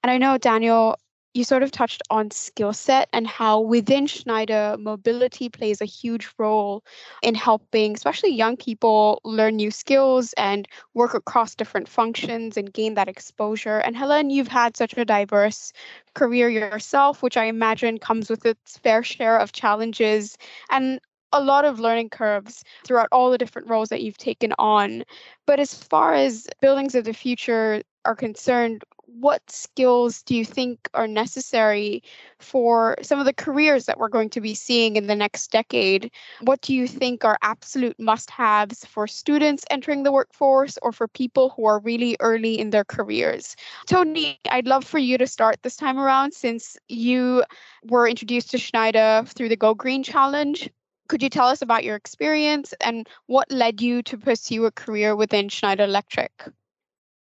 And 0.03 0.11
I 0.11 0.19
know, 0.19 0.39
Daniel, 0.39 0.97
you 1.35 1.45
sort 1.45 1.63
of 1.63 1.71
touched 1.71 2.03
on 2.11 2.31
skill 2.31 2.73
set 2.73 3.09
and 3.13 3.27
how 3.27 3.61
within 3.61 4.07
Schneider, 4.07 4.77
mobility 4.79 5.49
plays 5.49 5.81
a 5.81 5.87
huge 5.87 6.29
role 6.39 6.85
in 7.23 7.35
helping, 7.35 7.95
especially 7.95 8.31
young 8.35 8.57
people, 8.57 9.21
learn 9.25 9.57
new 9.57 9.71
skills 9.71 10.33
and 10.37 10.69
work 10.95 11.15
across 11.15 11.55
different 11.55 11.89
functions 11.89 12.57
and 12.57 12.73
gain 12.73 12.95
that 12.95 13.09
exposure. 13.09 13.79
And 13.79 13.97
Helen, 13.97 14.31
you've 14.31 14.49
had 14.49 14.77
such 14.77 14.97
a 14.97 15.05
diverse 15.05 15.73
career 16.15 16.49
yourself, 16.49 17.23
which 17.23 17.37
I 17.37 17.45
imagine 17.45 17.99
comes 17.99 18.29
with 18.31 18.45
its 18.47 18.79
fair 18.79 19.03
share 19.03 19.39
of 19.39 19.53
challenges 19.53 20.37
and 20.71 21.01
a 21.33 21.43
lot 21.43 21.65
of 21.65 21.81
learning 21.81 22.11
curves 22.11 22.65
throughout 22.85 23.09
all 23.13 23.31
the 23.31 23.39
different 23.39 23.69
roles 23.69 23.89
that 23.89 24.03
you've 24.03 24.19
taken 24.19 24.53
on. 24.59 25.05
But 25.47 25.61
as 25.61 25.75
far 25.75 26.15
as 26.15 26.47
buildings 26.61 26.95
of 26.95 27.05
the 27.05 27.13
future 27.13 27.83
are 28.05 28.17
concerned, 28.17 28.83
what 29.07 29.43
skills 29.51 30.23
do 30.23 30.35
you 30.35 30.45
think 30.45 30.89
are 30.95 31.07
necessary 31.07 32.03
for 32.39 32.97
some 33.03 33.19
of 33.19 33.27
the 33.27 33.33
careers 33.33 33.85
that 33.85 33.99
we're 33.99 34.09
going 34.09 34.31
to 34.31 34.41
be 34.41 34.55
seeing 34.55 34.97
in 34.97 35.07
the 35.07 35.15
next 35.15 35.51
decade? 35.51 36.11
What 36.41 36.63
do 36.63 36.75
you 36.75 36.89
think 36.89 37.25
are 37.25 37.39
absolute 37.43 37.99
must 38.01 38.31
haves 38.31 38.85
for 38.87 39.07
students 39.07 39.65
entering 39.71 40.03
the 40.03 40.13
workforce 40.13 40.79
or 40.83 40.93
for 40.93 41.09
people 41.09 41.51
who 41.51 41.67
are 41.67 41.79
really 41.81 42.17
early 42.21 42.59
in 42.59 42.71
their 42.71 42.85
careers? 42.85 43.55
Tony, 43.87 44.41
I'd 44.51 44.67
love 44.67 44.85
for 44.85 44.99
you 44.99 45.19
to 45.19 45.27
start 45.27 45.63
this 45.63 45.77
time 45.77 45.99
around 45.99 46.33
since 46.33 46.77
you 46.89 47.45
were 47.85 48.09
introduced 48.09 48.51
to 48.53 48.59
Schneider 48.59 49.25
through 49.27 49.51
the 49.51 49.57
Go 49.57 49.75
Green 49.75 50.03
Challenge. 50.03 50.71
Could 51.13 51.23
you 51.23 51.29
tell 51.29 51.49
us 51.49 51.61
about 51.61 51.85
your 51.85 51.95
experience 51.95 52.73
and 52.81 53.07
what 53.27 53.53
led 53.53 53.83
you 53.83 54.01
to 54.05 54.17
pursue 54.17 54.65
a 54.65 54.71
career 54.71 55.15
within 55.15 55.51
Schneider 55.51 55.85
Electric? 55.85 56.33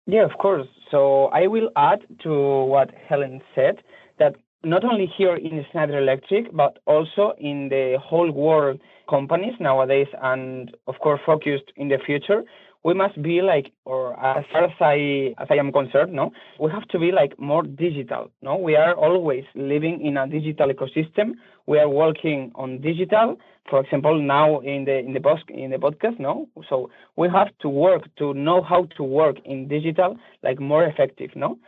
Yeah, 0.06 0.24
of 0.24 0.38
course. 0.38 0.68
So 0.92 1.24
I 1.32 1.48
will 1.48 1.70
add 1.74 2.06
to 2.22 2.30
what 2.66 2.92
Helen 3.08 3.40
said 3.52 3.82
that 4.20 4.36
not 4.62 4.84
only 4.84 5.12
here 5.18 5.34
in 5.34 5.66
Schneider 5.72 5.98
Electric, 5.98 6.54
but 6.54 6.78
also 6.86 7.32
in 7.38 7.68
the 7.68 7.98
whole 8.00 8.30
world 8.30 8.80
companies 9.08 9.54
nowadays, 9.58 10.06
and 10.22 10.70
of 10.86 10.94
course 11.02 11.20
focused 11.26 11.72
in 11.74 11.88
the 11.88 11.98
future, 12.06 12.44
we 12.82 12.94
must 12.94 13.20
be 13.22 13.42
like, 13.42 13.72
or 13.84 14.18
as 14.18 14.44
far 14.52 14.64
as 14.64 14.72
I 14.80 15.34
as 15.38 15.48
I 15.50 15.56
am 15.56 15.72
concerned, 15.72 16.12
no, 16.12 16.32
we 16.58 16.70
have 16.70 16.86
to 16.88 16.98
be 16.98 17.12
like 17.12 17.38
more 17.38 17.62
digital. 17.62 18.30
No, 18.42 18.56
we 18.56 18.76
are 18.76 18.94
always 18.94 19.44
living 19.54 20.04
in 20.04 20.16
a 20.16 20.26
digital 20.26 20.68
ecosystem. 20.72 21.34
We 21.66 21.78
are 21.78 21.88
working 21.88 22.52
on 22.54 22.80
digital. 22.80 23.38
For 23.68 23.80
example, 23.80 24.20
now 24.20 24.60
in 24.60 24.84
the 24.86 24.98
in 24.98 25.12
the 25.12 25.20
post 25.20 25.44
in 25.48 25.70
the 25.70 25.76
podcast, 25.76 26.18
no. 26.18 26.48
So 26.68 26.90
we 27.16 27.28
have 27.28 27.48
to 27.60 27.68
work 27.68 28.02
to 28.16 28.34
know 28.34 28.62
how 28.62 28.88
to 28.96 29.02
work 29.02 29.36
in 29.44 29.68
digital 29.68 30.16
like 30.42 30.58
more 30.58 30.84
effective, 30.84 31.30
no. 31.36 31.58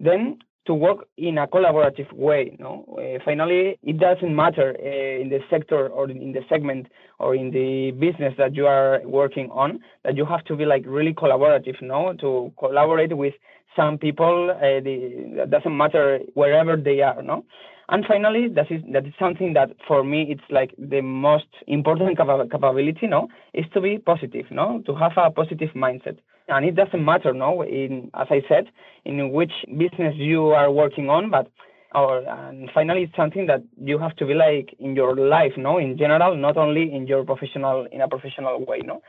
Then 0.00 0.38
to 0.66 0.74
work 0.74 1.06
in 1.16 1.38
a 1.38 1.46
collaborative 1.46 2.12
way. 2.12 2.56
No, 2.58 2.84
uh, 2.98 3.18
finally, 3.24 3.78
it 3.82 3.98
doesn't 3.98 4.34
matter 4.34 4.76
uh, 4.78 5.22
in 5.22 5.28
the 5.28 5.40
sector 5.48 5.88
or 5.88 6.10
in 6.10 6.32
the 6.32 6.42
segment 6.48 6.88
or 7.18 7.34
in 7.34 7.50
the 7.50 7.92
business 7.92 8.34
that 8.38 8.54
you 8.54 8.66
are 8.66 9.00
working 9.04 9.50
on 9.50 9.80
that 10.04 10.16
you 10.16 10.24
have 10.24 10.44
to 10.44 10.56
be 10.56 10.64
like 10.64 10.84
really 10.86 11.14
collaborative. 11.14 11.80
No, 11.80 12.12
to 12.20 12.52
collaborate 12.58 13.16
with 13.16 13.34
some 13.74 13.98
people. 13.98 14.50
Uh, 14.50 14.80
the, 14.80 15.46
doesn't 15.48 15.76
matter 15.76 16.20
wherever 16.34 16.76
they 16.76 17.00
are. 17.00 17.22
No. 17.22 17.44
And 17.88 18.04
finally, 18.04 18.48
that 18.48 18.70
is 18.70 18.82
that 18.92 19.06
is 19.06 19.14
something 19.18 19.52
that 19.52 19.70
for 19.86 20.02
me 20.02 20.26
it's 20.28 20.48
like 20.50 20.74
the 20.76 21.00
most 21.00 21.46
important 21.68 22.18
capability, 22.18 23.06
no, 23.06 23.28
is 23.54 23.64
to 23.74 23.80
be 23.80 23.98
positive, 23.98 24.46
no, 24.50 24.82
to 24.86 24.94
have 24.96 25.12
a 25.16 25.30
positive 25.30 25.70
mindset 25.76 26.18
and 26.48 26.64
it 26.64 26.74
doesn't 26.76 27.04
matter, 27.04 27.32
no, 27.32 27.62
in 27.62 28.10
as 28.14 28.28
I 28.30 28.42
said, 28.48 28.66
in 29.04 29.32
which 29.32 29.52
business 29.76 30.14
you 30.16 30.46
are 30.48 30.70
working 30.70 31.10
on, 31.10 31.30
but 31.30 31.48
or 31.94 32.18
and 32.28 32.70
finally 32.74 33.04
it's 33.04 33.16
something 33.16 33.46
that 33.46 33.62
you 33.80 33.98
have 33.98 34.14
to 34.16 34.26
be 34.26 34.34
like 34.34 34.74
in 34.78 34.94
your 34.94 35.16
life, 35.16 35.52
no, 35.56 35.78
in 35.78 35.96
general, 35.96 36.36
not 36.36 36.56
only 36.56 36.92
in 36.92 37.06
your 37.06 37.24
professional 37.24 37.86
in 37.92 38.00
a 38.00 38.08
professional 38.08 38.64
way, 38.64 38.80
no. 38.84 39.02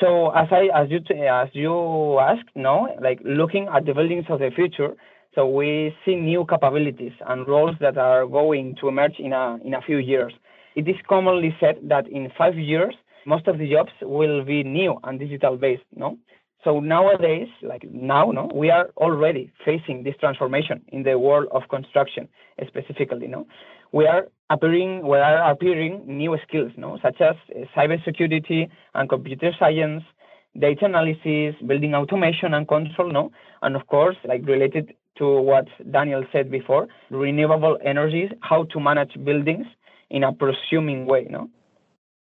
So 0.00 0.30
as 0.30 0.48
I 0.50 0.68
as 0.74 0.90
you 0.90 1.00
as 1.26 1.48
you 1.52 2.18
asked, 2.18 2.50
no, 2.54 2.88
like 3.00 3.20
looking 3.24 3.68
at 3.68 3.86
the 3.86 3.94
buildings 3.94 4.24
of 4.28 4.40
the 4.40 4.50
future, 4.54 4.94
so 5.34 5.48
we 5.48 5.94
see 6.04 6.16
new 6.16 6.46
capabilities 6.48 7.12
and 7.26 7.46
roles 7.46 7.76
that 7.80 7.98
are 7.98 8.26
going 8.26 8.76
to 8.80 8.88
emerge 8.88 9.18
in 9.18 9.32
a 9.32 9.58
in 9.64 9.74
a 9.74 9.82
few 9.82 9.98
years. 9.98 10.32
It 10.76 10.88
is 10.88 10.96
commonly 11.08 11.54
said 11.60 11.76
that 11.84 12.08
in 12.08 12.32
five 12.36 12.56
years 12.58 12.94
most 13.26 13.46
of 13.46 13.58
the 13.58 13.70
jobs 13.70 13.92
will 14.02 14.44
be 14.44 14.62
new 14.62 14.98
and 15.04 15.18
digital 15.18 15.56
based, 15.56 15.84
no? 15.94 16.18
So 16.64 16.80
nowadays, 16.80 17.48
like 17.62 17.84
now, 17.92 18.30
no, 18.30 18.50
we 18.54 18.70
are 18.70 18.88
already 18.96 19.52
facing 19.64 20.02
this 20.02 20.14
transformation 20.18 20.82
in 20.88 21.02
the 21.02 21.18
world 21.18 21.48
of 21.52 21.62
construction, 21.68 22.26
specifically, 22.66 23.26
no. 23.26 23.46
We 23.92 24.06
are 24.06 24.28
appearing, 24.48 25.06
we 25.06 25.18
are 25.18 25.50
appearing 25.50 26.04
new 26.06 26.36
skills, 26.48 26.72
no, 26.76 26.98
such 27.02 27.20
as 27.20 27.36
uh, 27.54 27.66
cybersecurity 27.76 28.70
and 28.94 29.08
computer 29.08 29.52
science, 29.58 30.02
data 30.58 30.86
analysis, 30.86 31.54
building 31.66 31.94
automation 31.94 32.54
and 32.54 32.66
control, 32.66 33.12
no, 33.12 33.30
and 33.60 33.76
of 33.76 33.86
course, 33.86 34.16
like 34.24 34.46
related 34.46 34.94
to 35.18 35.26
what 35.40 35.66
Daniel 35.92 36.24
said 36.32 36.50
before, 36.50 36.88
renewable 37.10 37.78
energies, 37.84 38.30
how 38.40 38.64
to 38.64 38.80
manage 38.80 39.12
buildings 39.22 39.66
in 40.10 40.24
a 40.24 40.32
presuming 40.32 41.06
way, 41.06 41.26
no. 41.28 41.50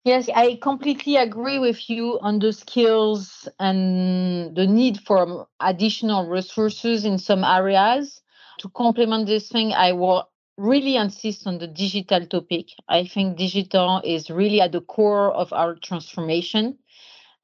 Yes, 0.09 0.31
I 0.35 0.57
completely 0.63 1.17
agree 1.17 1.59
with 1.59 1.91
you 1.91 2.19
on 2.21 2.39
the 2.39 2.53
skills 2.53 3.47
and 3.59 4.57
the 4.57 4.67
need 4.67 5.01
for 5.01 5.47
additional 5.61 6.27
resources 6.27 7.05
in 7.05 7.19
some 7.19 7.45
areas. 7.45 8.23
To 8.61 8.69
complement 8.71 9.27
this 9.27 9.49
thing, 9.49 9.73
I 9.75 9.93
will 9.93 10.31
really 10.57 10.97
insist 10.97 11.47
on 11.47 11.59
the 11.59 11.67
digital 11.67 12.25
topic. 12.27 12.69
I 12.89 13.05
think 13.05 13.37
digital 13.37 14.01
is 14.05 14.31
really 14.31 14.61
at 14.63 14.73
the 14.73 14.81
core 14.81 15.31
of 15.33 15.53
our 15.53 15.75
transformation 15.75 16.79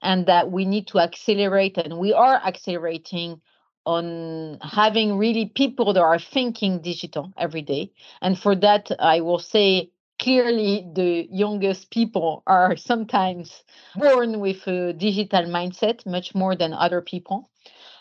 and 0.03 0.27
that 0.27 0.51
we 0.51 0.65
need 0.65 0.87
to 0.89 0.99
accelerate, 1.01 1.79
and 1.79 1.99
we 1.99 2.13
are 2.13 2.37
accelerating 2.37 3.41
on 3.87 4.59
having 4.63 5.17
really 5.19 5.47
people 5.47 5.93
that 5.93 6.03
are 6.03 6.19
thinking 6.19 6.81
digital 6.81 7.33
every 7.37 7.63
day. 7.63 7.93
And 8.23 8.39
for 8.39 8.55
that, 8.57 8.91
I 8.99 9.21
will 9.21 9.39
say 9.39 9.91
clearly 10.25 10.87
the 10.95 11.29
youngest 11.31 11.91
people 11.91 12.43
are 12.47 12.77
sometimes 12.79 13.63
born 13.95 14.41
with 14.41 14.67
a 14.67 14.95
digital 14.95 15.43
mindset 15.43 16.07
much 16.07 16.35
more 16.35 16.57
than 16.57 16.73
other 16.73 17.03
people. 17.03 17.51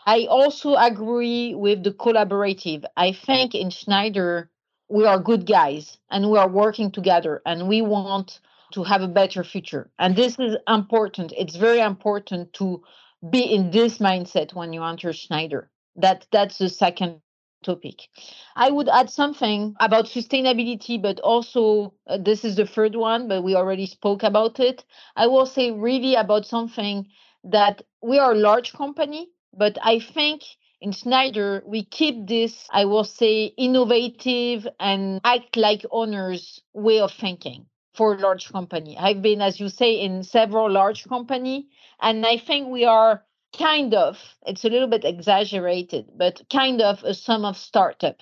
I 0.06 0.28
also 0.30 0.76
agree 0.76 1.54
with 1.54 1.84
the 1.84 1.92
collaborative. 1.92 2.86
I 2.96 3.12
think 3.12 3.54
in 3.54 3.70
Schneider, 3.70 4.50
we 4.88 5.06
are 5.06 5.20
good 5.20 5.46
guys 5.46 5.98
and 6.10 6.32
we 6.32 6.38
are 6.38 6.48
working 6.48 6.92
together 6.92 7.42
and 7.46 7.68
we 7.68 7.82
want 7.82 8.40
to 8.72 8.84
have 8.84 9.02
a 9.02 9.08
better 9.08 9.44
future. 9.44 9.92
And 10.00 10.16
this 10.16 10.40
is 10.40 10.56
important. 10.68 11.34
It's 11.38 11.58
very 11.58 11.82
important 11.82 12.54
to 12.54 12.84
be 13.30 13.44
in 13.44 13.72
this 13.72 13.98
mindset 13.98 14.54
when 14.54 14.72
you 14.72 14.82
enter 14.84 15.12
Schneider. 15.12 15.70
That 15.98 16.26
that's 16.32 16.58
the 16.58 16.70
second 16.70 17.20
topic. 17.64 18.02
I 18.56 18.70
would 18.70 18.90
add 18.90 19.10
something 19.10 19.76
about 19.80 20.06
sustainability, 20.06 21.02
but 21.02 21.20
also 21.22 21.94
uh, 22.08 22.18
this 22.18 22.46
is 22.46 22.56
the 22.56 22.68
third 22.68 22.96
one, 22.96 23.28
but 23.28 23.44
we 23.44 23.56
already 23.56 23.88
spoke 23.88 24.24
about 24.24 24.60
it. 24.60 24.84
I 25.16 25.28
will 25.28 25.46
say 25.46 25.72
really 25.72 26.16
about 26.16 26.46
something 26.46 27.08
that 27.44 27.82
we 28.02 28.20
are 28.20 28.34
a 28.34 28.38
large 28.50 28.74
company, 28.74 29.30
but 29.54 29.78
I 29.82 30.00
think 30.00 30.44
in 30.84 30.92
Schneider, 30.92 31.64
we 31.66 31.86
keep 31.86 32.28
this, 32.28 32.68
I 32.70 32.86
will 32.86 33.06
say, 33.06 33.46
innovative 33.58 34.68
and 34.82 35.22
act 35.24 35.56
like 35.56 35.86
owners 35.90 36.62
way 36.74 37.00
of 37.00 37.14
thinking 37.14 37.68
for 37.96 38.18
large 38.18 38.52
company. 38.52 38.98
I've 38.98 39.22
been, 39.22 39.42
as 39.42 39.62
you 39.62 39.70
say, 39.70 40.02
in 40.02 40.24
several 40.24 40.70
large 40.70 41.08
company, 41.08 41.68
and 42.02 42.26
I 42.26 42.38
think 42.38 42.68
we 42.68 42.84
are 42.84 43.24
kind 43.58 43.94
of 43.94 44.18
it's 44.46 44.66
a 44.66 44.70
little 44.70 44.88
bit 44.88 45.06
exaggerated 45.06 46.06
but 46.18 46.42
kind 46.52 46.82
of 46.82 47.04
a 47.04 47.14
sum 47.14 47.46
of 47.46 47.56
startup 47.58 48.22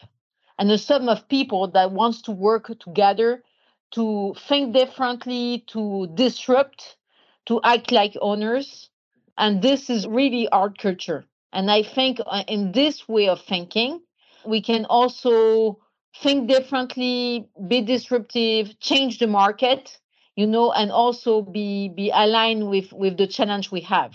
and 0.60 0.70
a 0.72 0.78
sum 0.78 1.10
of 1.10 1.28
people 1.28 1.68
that 1.70 1.92
wants 1.92 2.22
to 2.22 2.32
work 2.32 2.68
together 2.80 3.44
to 3.92 4.36
think 4.48 4.74
differently 4.74 5.64
to 5.68 6.08
disrupt 6.14 6.98
to 7.46 7.60
act 7.64 7.92
like 7.92 8.16
owners. 8.22 8.90
And 9.38 9.62
this 9.62 9.90
is 9.90 10.08
really 10.08 10.48
our 10.50 10.70
culture. 10.70 11.26
And 11.54 11.70
i 11.70 11.84
think 11.84 12.22
uh, 12.26 12.44
in 12.48 12.72
this 12.72 13.08
way 13.10 13.28
of 13.28 13.42
thinking 13.42 14.02
we 14.46 14.62
can 14.62 14.86
also 14.86 15.80
think 16.24 16.48
differently 16.48 17.50
be 17.68 17.82
disruptive 17.82 18.80
change 18.80 19.20
the 19.20 19.28
market 19.28 20.00
you 20.36 20.48
know 20.48 20.72
and 20.72 20.92
also 20.92 21.42
be 21.42 21.90
be 21.90 22.10
aligned 22.14 22.70
with 22.70 22.94
with 22.94 23.18
the 23.18 23.28
challenge 23.28 23.70
we 23.70 23.82
have 23.82 24.14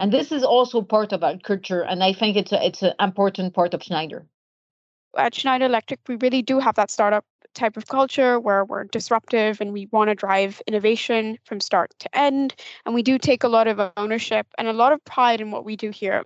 And 0.00 0.10
this 0.10 0.32
is 0.32 0.42
also 0.42 0.80
part 0.80 1.12
of 1.12 1.22
our 1.22 1.36
culture. 1.36 1.82
And 1.82 2.02
I 2.02 2.14
think 2.14 2.38
it's 2.38 2.52
a, 2.52 2.66
it's 2.66 2.82
an 2.82 2.94
important 2.98 3.52
part 3.52 3.74
of 3.74 3.82
Schneider. 3.82 4.26
At 5.14 5.34
Schneider 5.34 5.66
Electric, 5.66 6.00
we 6.08 6.16
really 6.16 6.40
do 6.40 6.58
have 6.58 6.76
that 6.76 6.90
startup 6.90 7.26
type 7.54 7.76
of 7.76 7.86
culture 7.86 8.38
where 8.38 8.64
we're 8.64 8.84
disruptive 8.84 9.60
and 9.60 9.72
we 9.72 9.86
want 9.90 10.08
to 10.08 10.14
drive 10.14 10.62
innovation 10.66 11.38
from 11.44 11.60
start 11.60 11.92
to 11.98 12.16
end. 12.16 12.54
And 12.86 12.94
we 12.94 13.02
do 13.02 13.18
take 13.18 13.44
a 13.44 13.48
lot 13.48 13.66
of 13.66 13.80
ownership 13.96 14.46
and 14.58 14.68
a 14.68 14.72
lot 14.72 14.92
of 14.92 15.04
pride 15.04 15.40
in 15.40 15.50
what 15.50 15.64
we 15.64 15.76
do 15.76 15.90
here. 15.90 16.22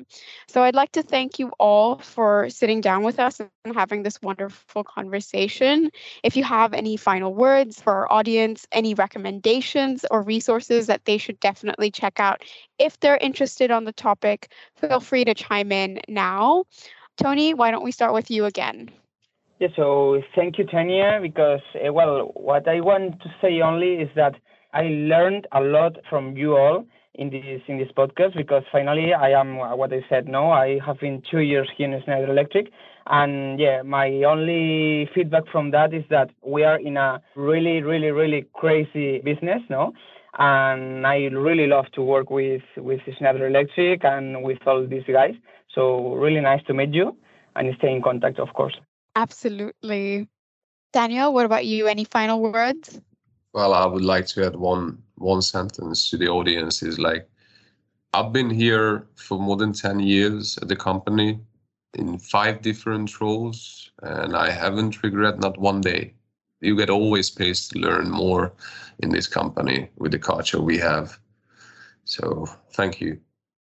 So 0.48 0.62
I'd 0.62 0.74
like 0.74 0.92
to 0.92 1.02
thank 1.02 1.38
you 1.38 1.50
all 1.58 1.98
for 1.98 2.48
sitting 2.50 2.80
down 2.80 3.02
with 3.02 3.18
us 3.18 3.40
and 3.40 3.74
having 3.74 4.02
this 4.02 4.20
wonderful 4.22 4.84
conversation. 4.84 5.90
If 6.22 6.36
you 6.36 6.44
have 6.44 6.74
any 6.74 6.96
final 6.96 7.34
words 7.34 7.80
for 7.80 7.92
our 7.92 8.12
audience, 8.12 8.66
any 8.72 8.94
recommendations 8.94 10.04
or 10.10 10.22
resources 10.22 10.86
that 10.86 11.04
they 11.04 11.18
should 11.18 11.40
definitely 11.40 11.90
check 11.90 12.20
out 12.20 12.42
if 12.78 12.98
they're 13.00 13.16
interested 13.18 13.70
on 13.70 13.84
the 13.84 13.92
topic, 13.92 14.50
feel 14.76 15.00
free 15.00 15.24
to 15.24 15.34
chime 15.34 15.72
in 15.72 16.00
now. 16.08 16.64
Tony, 17.16 17.54
why 17.54 17.70
don't 17.70 17.84
we 17.84 17.92
start 17.92 18.12
with 18.12 18.30
you 18.30 18.44
again? 18.44 18.90
Yeah, 19.60 19.68
so 19.76 20.20
thank 20.34 20.58
you, 20.58 20.64
Tanya, 20.64 21.20
because, 21.22 21.60
uh, 21.76 21.92
well, 21.92 22.32
what 22.34 22.66
I 22.68 22.80
want 22.80 23.20
to 23.22 23.28
say 23.40 23.60
only 23.60 23.94
is 23.94 24.08
that 24.16 24.34
I 24.72 24.82
learned 24.84 25.46
a 25.52 25.60
lot 25.60 25.96
from 26.10 26.36
you 26.36 26.56
all 26.56 26.84
in 27.14 27.30
this 27.30 27.62
in 27.68 27.78
this 27.78 27.90
podcast 27.96 28.34
because 28.36 28.64
finally 28.72 29.14
I 29.14 29.30
am 29.30 29.56
what 29.78 29.92
I 29.92 30.04
said. 30.08 30.26
No, 30.26 30.50
I 30.50 30.80
have 30.84 30.98
been 30.98 31.22
two 31.30 31.38
years 31.38 31.68
here 31.76 31.88
in 31.92 32.02
Schneider 32.02 32.30
Electric, 32.32 32.72
and 33.06 33.60
yeah, 33.60 33.82
my 33.82 34.08
only 34.24 35.08
feedback 35.14 35.44
from 35.52 35.70
that 35.70 35.94
is 35.94 36.02
that 36.10 36.30
we 36.42 36.64
are 36.64 36.78
in 36.80 36.96
a 36.96 37.22
really, 37.36 37.80
really, 37.82 38.10
really 38.10 38.46
crazy 38.54 39.20
business. 39.20 39.62
No, 39.70 39.92
and 40.38 41.06
I 41.06 41.26
really 41.26 41.68
love 41.68 41.86
to 41.92 42.02
work 42.02 42.30
with 42.30 42.62
with 42.76 43.00
Schneider 43.18 43.46
Electric 43.46 44.04
and 44.04 44.42
with 44.42 44.58
all 44.66 44.84
these 44.84 45.04
guys. 45.06 45.34
So 45.76 46.14
really 46.14 46.40
nice 46.40 46.64
to 46.64 46.74
meet 46.74 46.92
you 46.92 47.16
and 47.54 47.72
stay 47.78 47.92
in 47.92 48.02
contact, 48.02 48.40
of 48.40 48.52
course. 48.54 48.74
Absolutely. 49.16 50.28
Daniel, 50.92 51.32
what 51.32 51.46
about 51.46 51.66
you? 51.66 51.86
Any 51.86 52.04
final 52.04 52.40
words? 52.40 53.00
Well, 53.52 53.72
I 53.72 53.86
would 53.86 54.04
like 54.04 54.26
to 54.28 54.46
add 54.46 54.56
one 54.56 55.02
one 55.16 55.42
sentence 55.42 56.10
to 56.10 56.16
the 56.16 56.28
audience 56.28 56.82
is 56.82 56.98
like 56.98 57.28
I've 58.12 58.32
been 58.32 58.50
here 58.50 59.06
for 59.14 59.38
more 59.38 59.56
than 59.56 59.72
10 59.72 60.00
years 60.00 60.58
at 60.58 60.68
the 60.68 60.76
company 60.76 61.40
in 61.94 62.18
five 62.18 62.62
different 62.62 63.20
roles 63.20 63.90
and 64.02 64.36
I 64.36 64.50
haven't 64.50 65.02
regret 65.02 65.38
not 65.38 65.58
one 65.58 65.80
day. 65.80 66.14
You 66.60 66.76
get 66.76 66.90
always 66.90 67.26
space 67.26 67.68
to 67.68 67.78
learn 67.78 68.10
more 68.10 68.52
in 69.00 69.10
this 69.10 69.26
company 69.26 69.90
with 69.96 70.12
the 70.12 70.18
culture 70.18 70.60
we 70.60 70.78
have. 70.78 71.18
So 72.04 72.46
thank 72.72 73.00
you. 73.00 73.20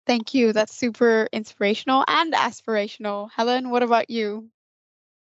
Thank 0.07 0.35
you. 0.35 0.52
That's 0.52 0.74
super 0.74 1.28
inspirational 1.33 2.05
and 2.09 2.33
aspirational. 2.33 3.31
Helen, 3.31 3.70
what 3.70 3.83
about 3.83 4.11
you? 4.11 4.50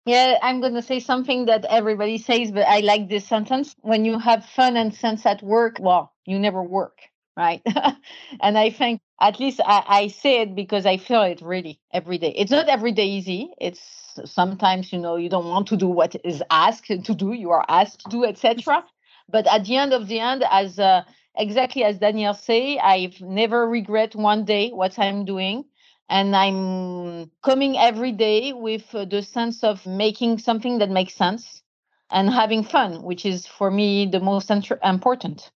Yeah, 0.07 0.39
I'm 0.43 0.61
going 0.61 0.75
to 0.75 0.83
say 0.83 1.01
something 1.01 1.47
that 1.47 1.65
everybody 1.67 2.19
says, 2.19 2.53
but 2.53 2.67
I 2.67 2.81
like 2.81 3.09
this 3.09 3.27
sentence. 3.27 3.75
When 3.83 4.05
you 4.05 4.19
have 4.21 4.47
fun 4.47 4.77
and 4.77 4.95
sense 4.95 5.27
at 5.27 5.43
work, 5.43 5.79
well, 5.81 6.13
you 6.25 6.39
never 6.39 6.63
work, 6.63 7.01
right? 7.37 7.63
and 8.41 8.57
I 8.57 8.71
think 8.71 9.01
at 9.21 9.41
least 9.41 9.61
I, 9.65 9.85
I 9.87 10.09
say 10.09 10.43
it 10.43 10.55
because 10.55 10.87
I 10.87 10.99
feel 10.99 11.23
it 11.23 11.43
really 11.43 11.81
every 11.93 12.19
day. 12.19 12.33
It's 12.37 12.53
not 12.53 12.69
every 12.69 12.93
day 12.93 13.07
easy. 13.07 13.51
It's 13.61 13.81
sometimes, 14.25 14.93
you 14.93 15.01
know, 15.01 15.17
you 15.17 15.29
don't 15.29 15.49
want 15.49 15.69
to 15.69 15.77
do 15.77 15.89
what 15.89 16.17
is 16.25 16.43
asked 16.51 16.87
to 16.87 17.15
do, 17.15 17.33
you 17.33 17.51
are 17.51 17.65
asked 17.69 18.01
to 18.05 18.11
do, 18.11 18.25
etc. 18.25 18.85
But 19.29 19.47
at 19.49 19.65
the 19.65 19.77
end 19.77 19.93
of 19.93 20.09
the 20.09 20.21
end, 20.21 20.45
as 20.51 20.79
uh, 20.79 21.03
exactly 21.37 21.85
as 21.85 21.99
Daniel 21.99 22.35
say, 22.35 22.79
I've 22.79 23.21
never 23.21 23.69
regret 23.69 24.15
one 24.15 24.45
day 24.45 24.71
what 24.71 24.99
I'm 24.99 25.25
doing 25.25 25.65
and 26.09 26.37
i'm 26.37 27.31
coming 27.43 27.77
every 27.77 28.13
day 28.13 28.53
with 28.53 28.95
uh, 28.95 29.05
the 29.05 29.23
sense 29.23 29.65
of 29.65 29.87
making 29.87 30.39
something 30.39 30.79
that 30.79 30.91
makes 30.91 31.15
sense 31.15 31.63
and 32.11 32.31
having 32.31 32.63
fun 32.63 33.03
which 33.03 33.27
is 33.27 33.47
for 33.47 33.71
me 33.71 34.07
the 34.07 34.21
most 34.21 34.51
important. 34.51 35.51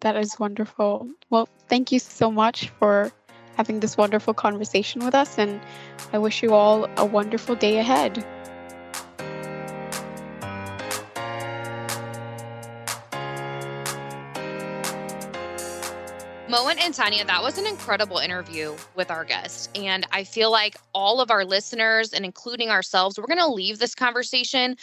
That 0.00 0.16
is 0.16 0.38
wonderful. 0.38 1.08
Well 1.30 1.48
thank 1.68 1.92
you 1.92 1.98
so 1.98 2.30
much 2.30 2.68
for 2.80 3.12
having 3.56 3.80
this 3.80 3.96
wonderful 3.96 4.34
conversation 4.34 5.04
with 5.04 5.14
us 5.14 5.38
and 5.38 5.60
i 6.12 6.18
wish 6.18 6.42
you 6.42 6.52
all 6.52 6.88
a 6.96 7.06
wonderful 7.06 7.54
day 7.54 7.78
ahead 7.78 8.24
and 16.94 17.04
Tanya, 17.04 17.24
that 17.24 17.42
was 17.42 17.58
an 17.58 17.66
incredible 17.66 18.18
interview 18.18 18.76
with 18.94 19.10
our 19.10 19.24
guest. 19.24 19.68
And 19.74 20.06
I 20.12 20.22
feel 20.22 20.52
like 20.52 20.76
all 20.94 21.20
of 21.20 21.28
our 21.28 21.44
listeners 21.44 22.12
and 22.12 22.24
including 22.24 22.70
ourselves, 22.70 23.18
we're 23.18 23.26
going 23.26 23.38
to 23.38 23.48
leave 23.48 23.80
this 23.80 23.96
conversation 23.96 24.76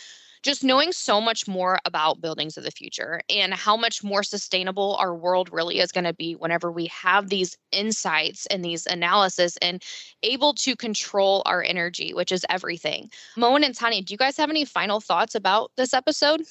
just 0.43 0.62
knowing 0.62 0.91
so 0.91 1.21
much 1.21 1.47
more 1.47 1.80
about 1.86 2.19
buildings 2.19 2.58
of 2.58 2.65
the 2.65 2.71
future 2.71 3.21
and 3.30 3.54
how 3.54 3.78
much 3.78 4.04
more 4.04 4.24
sustainable 4.24 4.97
our 5.00 5.15
world 5.15 5.54
really 5.54 5.80
is 5.80 5.93
going 5.93 6.04
to 6.04 6.13
be 6.13 6.34
whenever 6.34 6.69
we 6.69 6.88
have 6.88 7.30
these 7.30 7.58
insights 7.71 8.45
and 8.47 8.65
these 8.65 8.86
analysis 8.88 9.56
and 9.62 9.82
able 10.24 10.54
to 10.54 10.76
control 10.76 11.43
our 11.45 11.63
energy, 11.63 12.13
which 12.13 12.34
is 12.34 12.45
everything. 12.50 13.10
Moen 13.38 13.63
and 13.63 13.76
Tanya, 13.76 14.02
do 14.02 14.13
you 14.13 14.17
guys 14.17 14.36
have 14.36 14.50
any 14.50 14.65
final 14.65 15.00
thoughts 15.00 15.34
about 15.34 15.71
this 15.78 15.93
episode? 15.93 16.41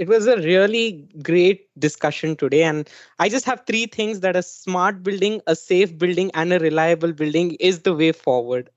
It 0.00 0.08
was 0.08 0.26
a 0.26 0.36
really 0.38 1.08
great 1.22 1.68
discussion 1.78 2.36
today. 2.36 2.62
And 2.64 2.88
i 3.18 3.28
just 3.28 3.46
have 3.46 3.64
three 3.66 3.86
things 3.86 4.20
that 4.20 4.36
a 4.36 4.42
smart 4.42 5.02
building 5.04 5.40
a 5.46 5.56
safe 5.56 5.96
building 5.98 6.30
and 6.34 6.52
a 6.52 6.58
reliable 6.60 7.12
building 7.12 7.52
is 7.70 7.82
the 7.82 7.94
way 7.94 8.12
forward 8.12 8.70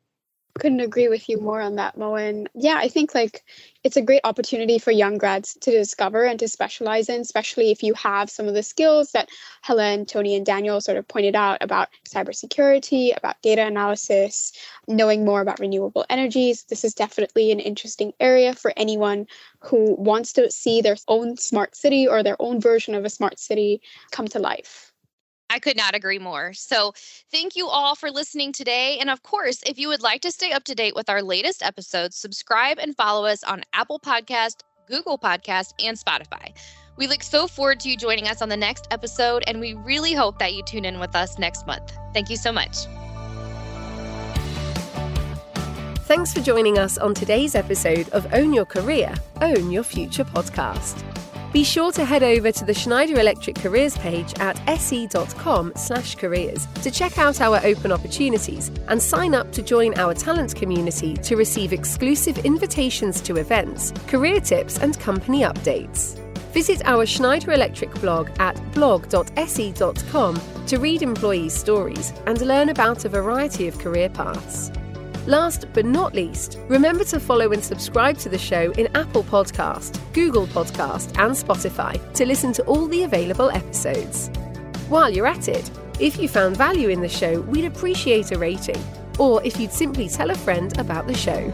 couldn't 0.59 0.81
agree 0.81 1.07
with 1.07 1.27
you 1.27 1.39
more 1.39 1.61
on 1.61 1.75
that, 1.75 1.97
Moen. 1.97 2.47
Yeah, 2.53 2.77
I 2.77 2.87
think 2.87 3.15
like 3.15 3.43
it's 3.83 3.97
a 3.97 4.01
great 4.01 4.21
opportunity 4.23 4.77
for 4.77 4.91
young 4.91 5.17
grads 5.17 5.55
to 5.61 5.71
discover 5.71 6.23
and 6.25 6.39
to 6.39 6.47
specialize 6.47 7.09
in, 7.09 7.21
especially 7.21 7.71
if 7.71 7.81
you 7.81 7.93
have 7.95 8.29
some 8.29 8.47
of 8.47 8.53
the 8.53 8.63
skills 8.63 9.11
that 9.13 9.29
Helen, 9.61 10.05
Tony, 10.05 10.35
and 10.35 10.45
Daniel 10.45 10.79
sort 10.79 10.97
of 10.97 11.07
pointed 11.07 11.35
out 11.35 11.57
about 11.61 11.89
cybersecurity, 12.07 13.17
about 13.17 13.41
data 13.41 13.65
analysis, 13.65 14.53
knowing 14.87 15.25
more 15.25 15.41
about 15.41 15.59
renewable 15.59 16.05
energies. 16.09 16.63
This 16.65 16.83
is 16.83 16.93
definitely 16.93 17.51
an 17.51 17.59
interesting 17.59 18.13
area 18.19 18.53
for 18.53 18.73
anyone 18.77 19.25
who 19.59 19.95
wants 19.95 20.33
to 20.33 20.51
see 20.51 20.81
their 20.81 20.97
own 21.07 21.35
smart 21.37 21.75
city 21.75 22.07
or 22.07 22.21
their 22.21 22.37
own 22.39 22.61
version 22.61 22.93
of 22.93 23.05
a 23.05 23.09
smart 23.09 23.39
city 23.39 23.81
come 24.11 24.27
to 24.27 24.39
life. 24.39 24.92
I 25.53 25.59
could 25.59 25.77
not 25.77 25.93
agree 25.93 26.17
more. 26.17 26.51
So, 26.53 26.93
thank 27.31 27.55
you 27.55 27.67
all 27.67 27.93
for 27.93 28.09
listening 28.09 28.53
today. 28.53 28.97
And 28.99 29.09
of 29.11 29.21
course, 29.21 29.61
if 29.67 29.77
you 29.77 29.87
would 29.87 30.01
like 30.01 30.21
to 30.21 30.31
stay 30.31 30.51
up 30.51 30.63
to 30.63 30.73
date 30.73 30.95
with 30.95 31.09
our 31.09 31.21
latest 31.21 31.61
episodes, 31.61 32.15
subscribe 32.15 32.79
and 32.79 32.97
follow 32.97 33.25
us 33.25 33.43
on 33.43 33.61
Apple 33.71 33.99
Podcast, 33.99 34.61
Google 34.87 35.19
Podcast, 35.19 35.73
and 35.79 35.95
Spotify. 35.95 36.57
We 36.97 37.05
look 37.05 37.21
so 37.21 37.47
forward 37.47 37.79
to 37.81 37.89
you 37.89 37.95
joining 37.95 38.27
us 38.27 38.41
on 38.41 38.49
the 38.49 38.57
next 38.57 38.87
episode, 38.89 39.43
and 39.45 39.59
we 39.59 39.75
really 39.75 40.13
hope 40.13 40.39
that 40.39 40.55
you 40.55 40.63
tune 40.63 40.85
in 40.85 40.99
with 40.99 41.15
us 41.15 41.37
next 41.37 41.67
month. 41.67 41.95
Thank 42.15 42.31
you 42.31 42.37
so 42.37 42.51
much. 42.51 42.75
Thanks 46.05 46.33
for 46.33 46.41
joining 46.41 46.79
us 46.79 46.97
on 46.97 47.13
today's 47.13 47.53
episode 47.53 48.09
of 48.09 48.31
Own 48.33 48.53
Your 48.53 48.65
Career, 48.65 49.13
Own 49.41 49.71
Your 49.71 49.83
Future 49.83 50.25
podcast. 50.25 51.03
Be 51.53 51.63
sure 51.63 51.91
to 51.91 52.03
head 52.03 52.23
over 52.23 52.51
to 52.51 52.65
the 52.65 52.73
Schneider 52.73 53.19
Electric 53.19 53.57
careers 53.57 53.95
page 53.99 54.33
at 54.39 54.57
se.com/careers 54.67 56.67
to 56.81 56.89
check 56.89 57.19
out 57.19 57.41
our 57.41 57.63
open 57.63 57.91
opportunities 57.91 58.71
and 58.87 58.99
sign 58.99 59.35
up 59.35 59.51
to 59.51 59.61
join 59.61 59.93
our 59.99 60.15
talent 60.15 60.55
community 60.55 61.13
to 61.17 61.35
receive 61.35 61.71
exclusive 61.71 62.39
invitations 62.39 63.21
to 63.21 63.37
events, 63.37 63.93
career 64.07 64.39
tips 64.39 64.79
and 64.79 64.99
company 64.99 65.41
updates. 65.41 66.17
Visit 66.53 66.81
our 66.85 67.05
Schneider 67.05 67.51
Electric 67.51 67.93
blog 68.01 68.31
at 68.39 68.59
blog.se.com 68.73 70.41
to 70.65 70.79
read 70.79 71.03
employees' 71.03 71.53
stories 71.53 72.13
and 72.25 72.41
learn 72.41 72.69
about 72.69 73.05
a 73.05 73.09
variety 73.09 73.67
of 73.67 73.77
career 73.77 74.09
paths. 74.09 74.71
Last 75.25 75.67
but 75.71 75.85
not 75.85 76.13
least, 76.13 76.59
remember 76.67 77.05
to 77.05 77.17
follow 77.17 77.53
and 77.53 77.63
subscribe 77.63 78.17
to 78.17 78.27
the 78.27 78.37
show 78.37 78.71
in 78.73 78.93
Apple 78.93 79.23
Podcast, 79.23 79.97
Google 80.11 80.47
Podcast, 80.47 81.17
and 81.17 81.33
Spotify 81.33 82.13
to 82.15 82.25
listen 82.25 82.51
to 82.51 82.63
all 82.63 82.87
the 82.87 83.03
available 83.03 83.49
episodes. 83.51 84.27
While 84.89 85.13
you're 85.13 85.25
at 85.25 85.47
it, 85.47 85.71
if 85.97 86.19
you 86.19 86.27
found 86.27 86.57
value 86.57 86.89
in 86.89 86.99
the 86.99 87.07
show, 87.07 87.39
we'd 87.39 87.63
appreciate 87.63 88.33
a 88.33 88.37
rating, 88.37 88.83
or 89.17 89.41
if 89.45 89.57
you'd 89.57 89.71
simply 89.71 90.09
tell 90.09 90.29
a 90.29 90.35
friend 90.35 90.77
about 90.77 91.07
the 91.07 91.13
show. 91.13 91.49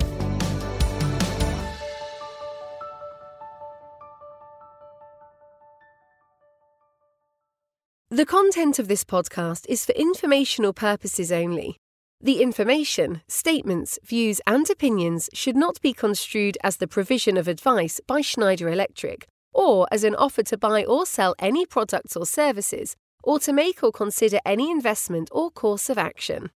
The 8.10 8.26
content 8.26 8.80
of 8.80 8.88
this 8.88 9.04
podcast 9.04 9.68
is 9.70 9.86
for 9.86 9.92
informational 9.92 10.74
purposes 10.74 11.32
only. 11.32 11.80
The 12.22 12.42
information, 12.42 13.22
statements, 13.30 13.98
views, 14.04 14.42
and 14.46 14.70
opinions 14.70 15.30
should 15.34 15.56
not 15.56 15.80
be 15.80 15.94
construed 15.94 16.58
as 16.62 16.76
the 16.76 16.88
provision 16.88 17.38
of 17.38 17.48
advice 17.48 18.02
by 18.06 18.20
Schneider 18.20 18.68
Electric 18.68 19.26
or 19.54 19.88
as 19.90 20.04
an 20.04 20.16
offer 20.16 20.44
to 20.44 20.58
buy 20.58 20.84
or 20.84 21.06
sell 21.06 21.34
any 21.40 21.66
products 21.66 22.18
or 22.18 22.26
services 22.26 22.98
or 23.24 23.40
to 23.40 23.54
make 23.54 23.82
or 23.82 23.94
consider 23.94 24.40
any 24.46 24.70
investment 24.70 25.30
or 25.32 25.50
course 25.50 25.90
of 25.90 25.98
action. 25.98 26.50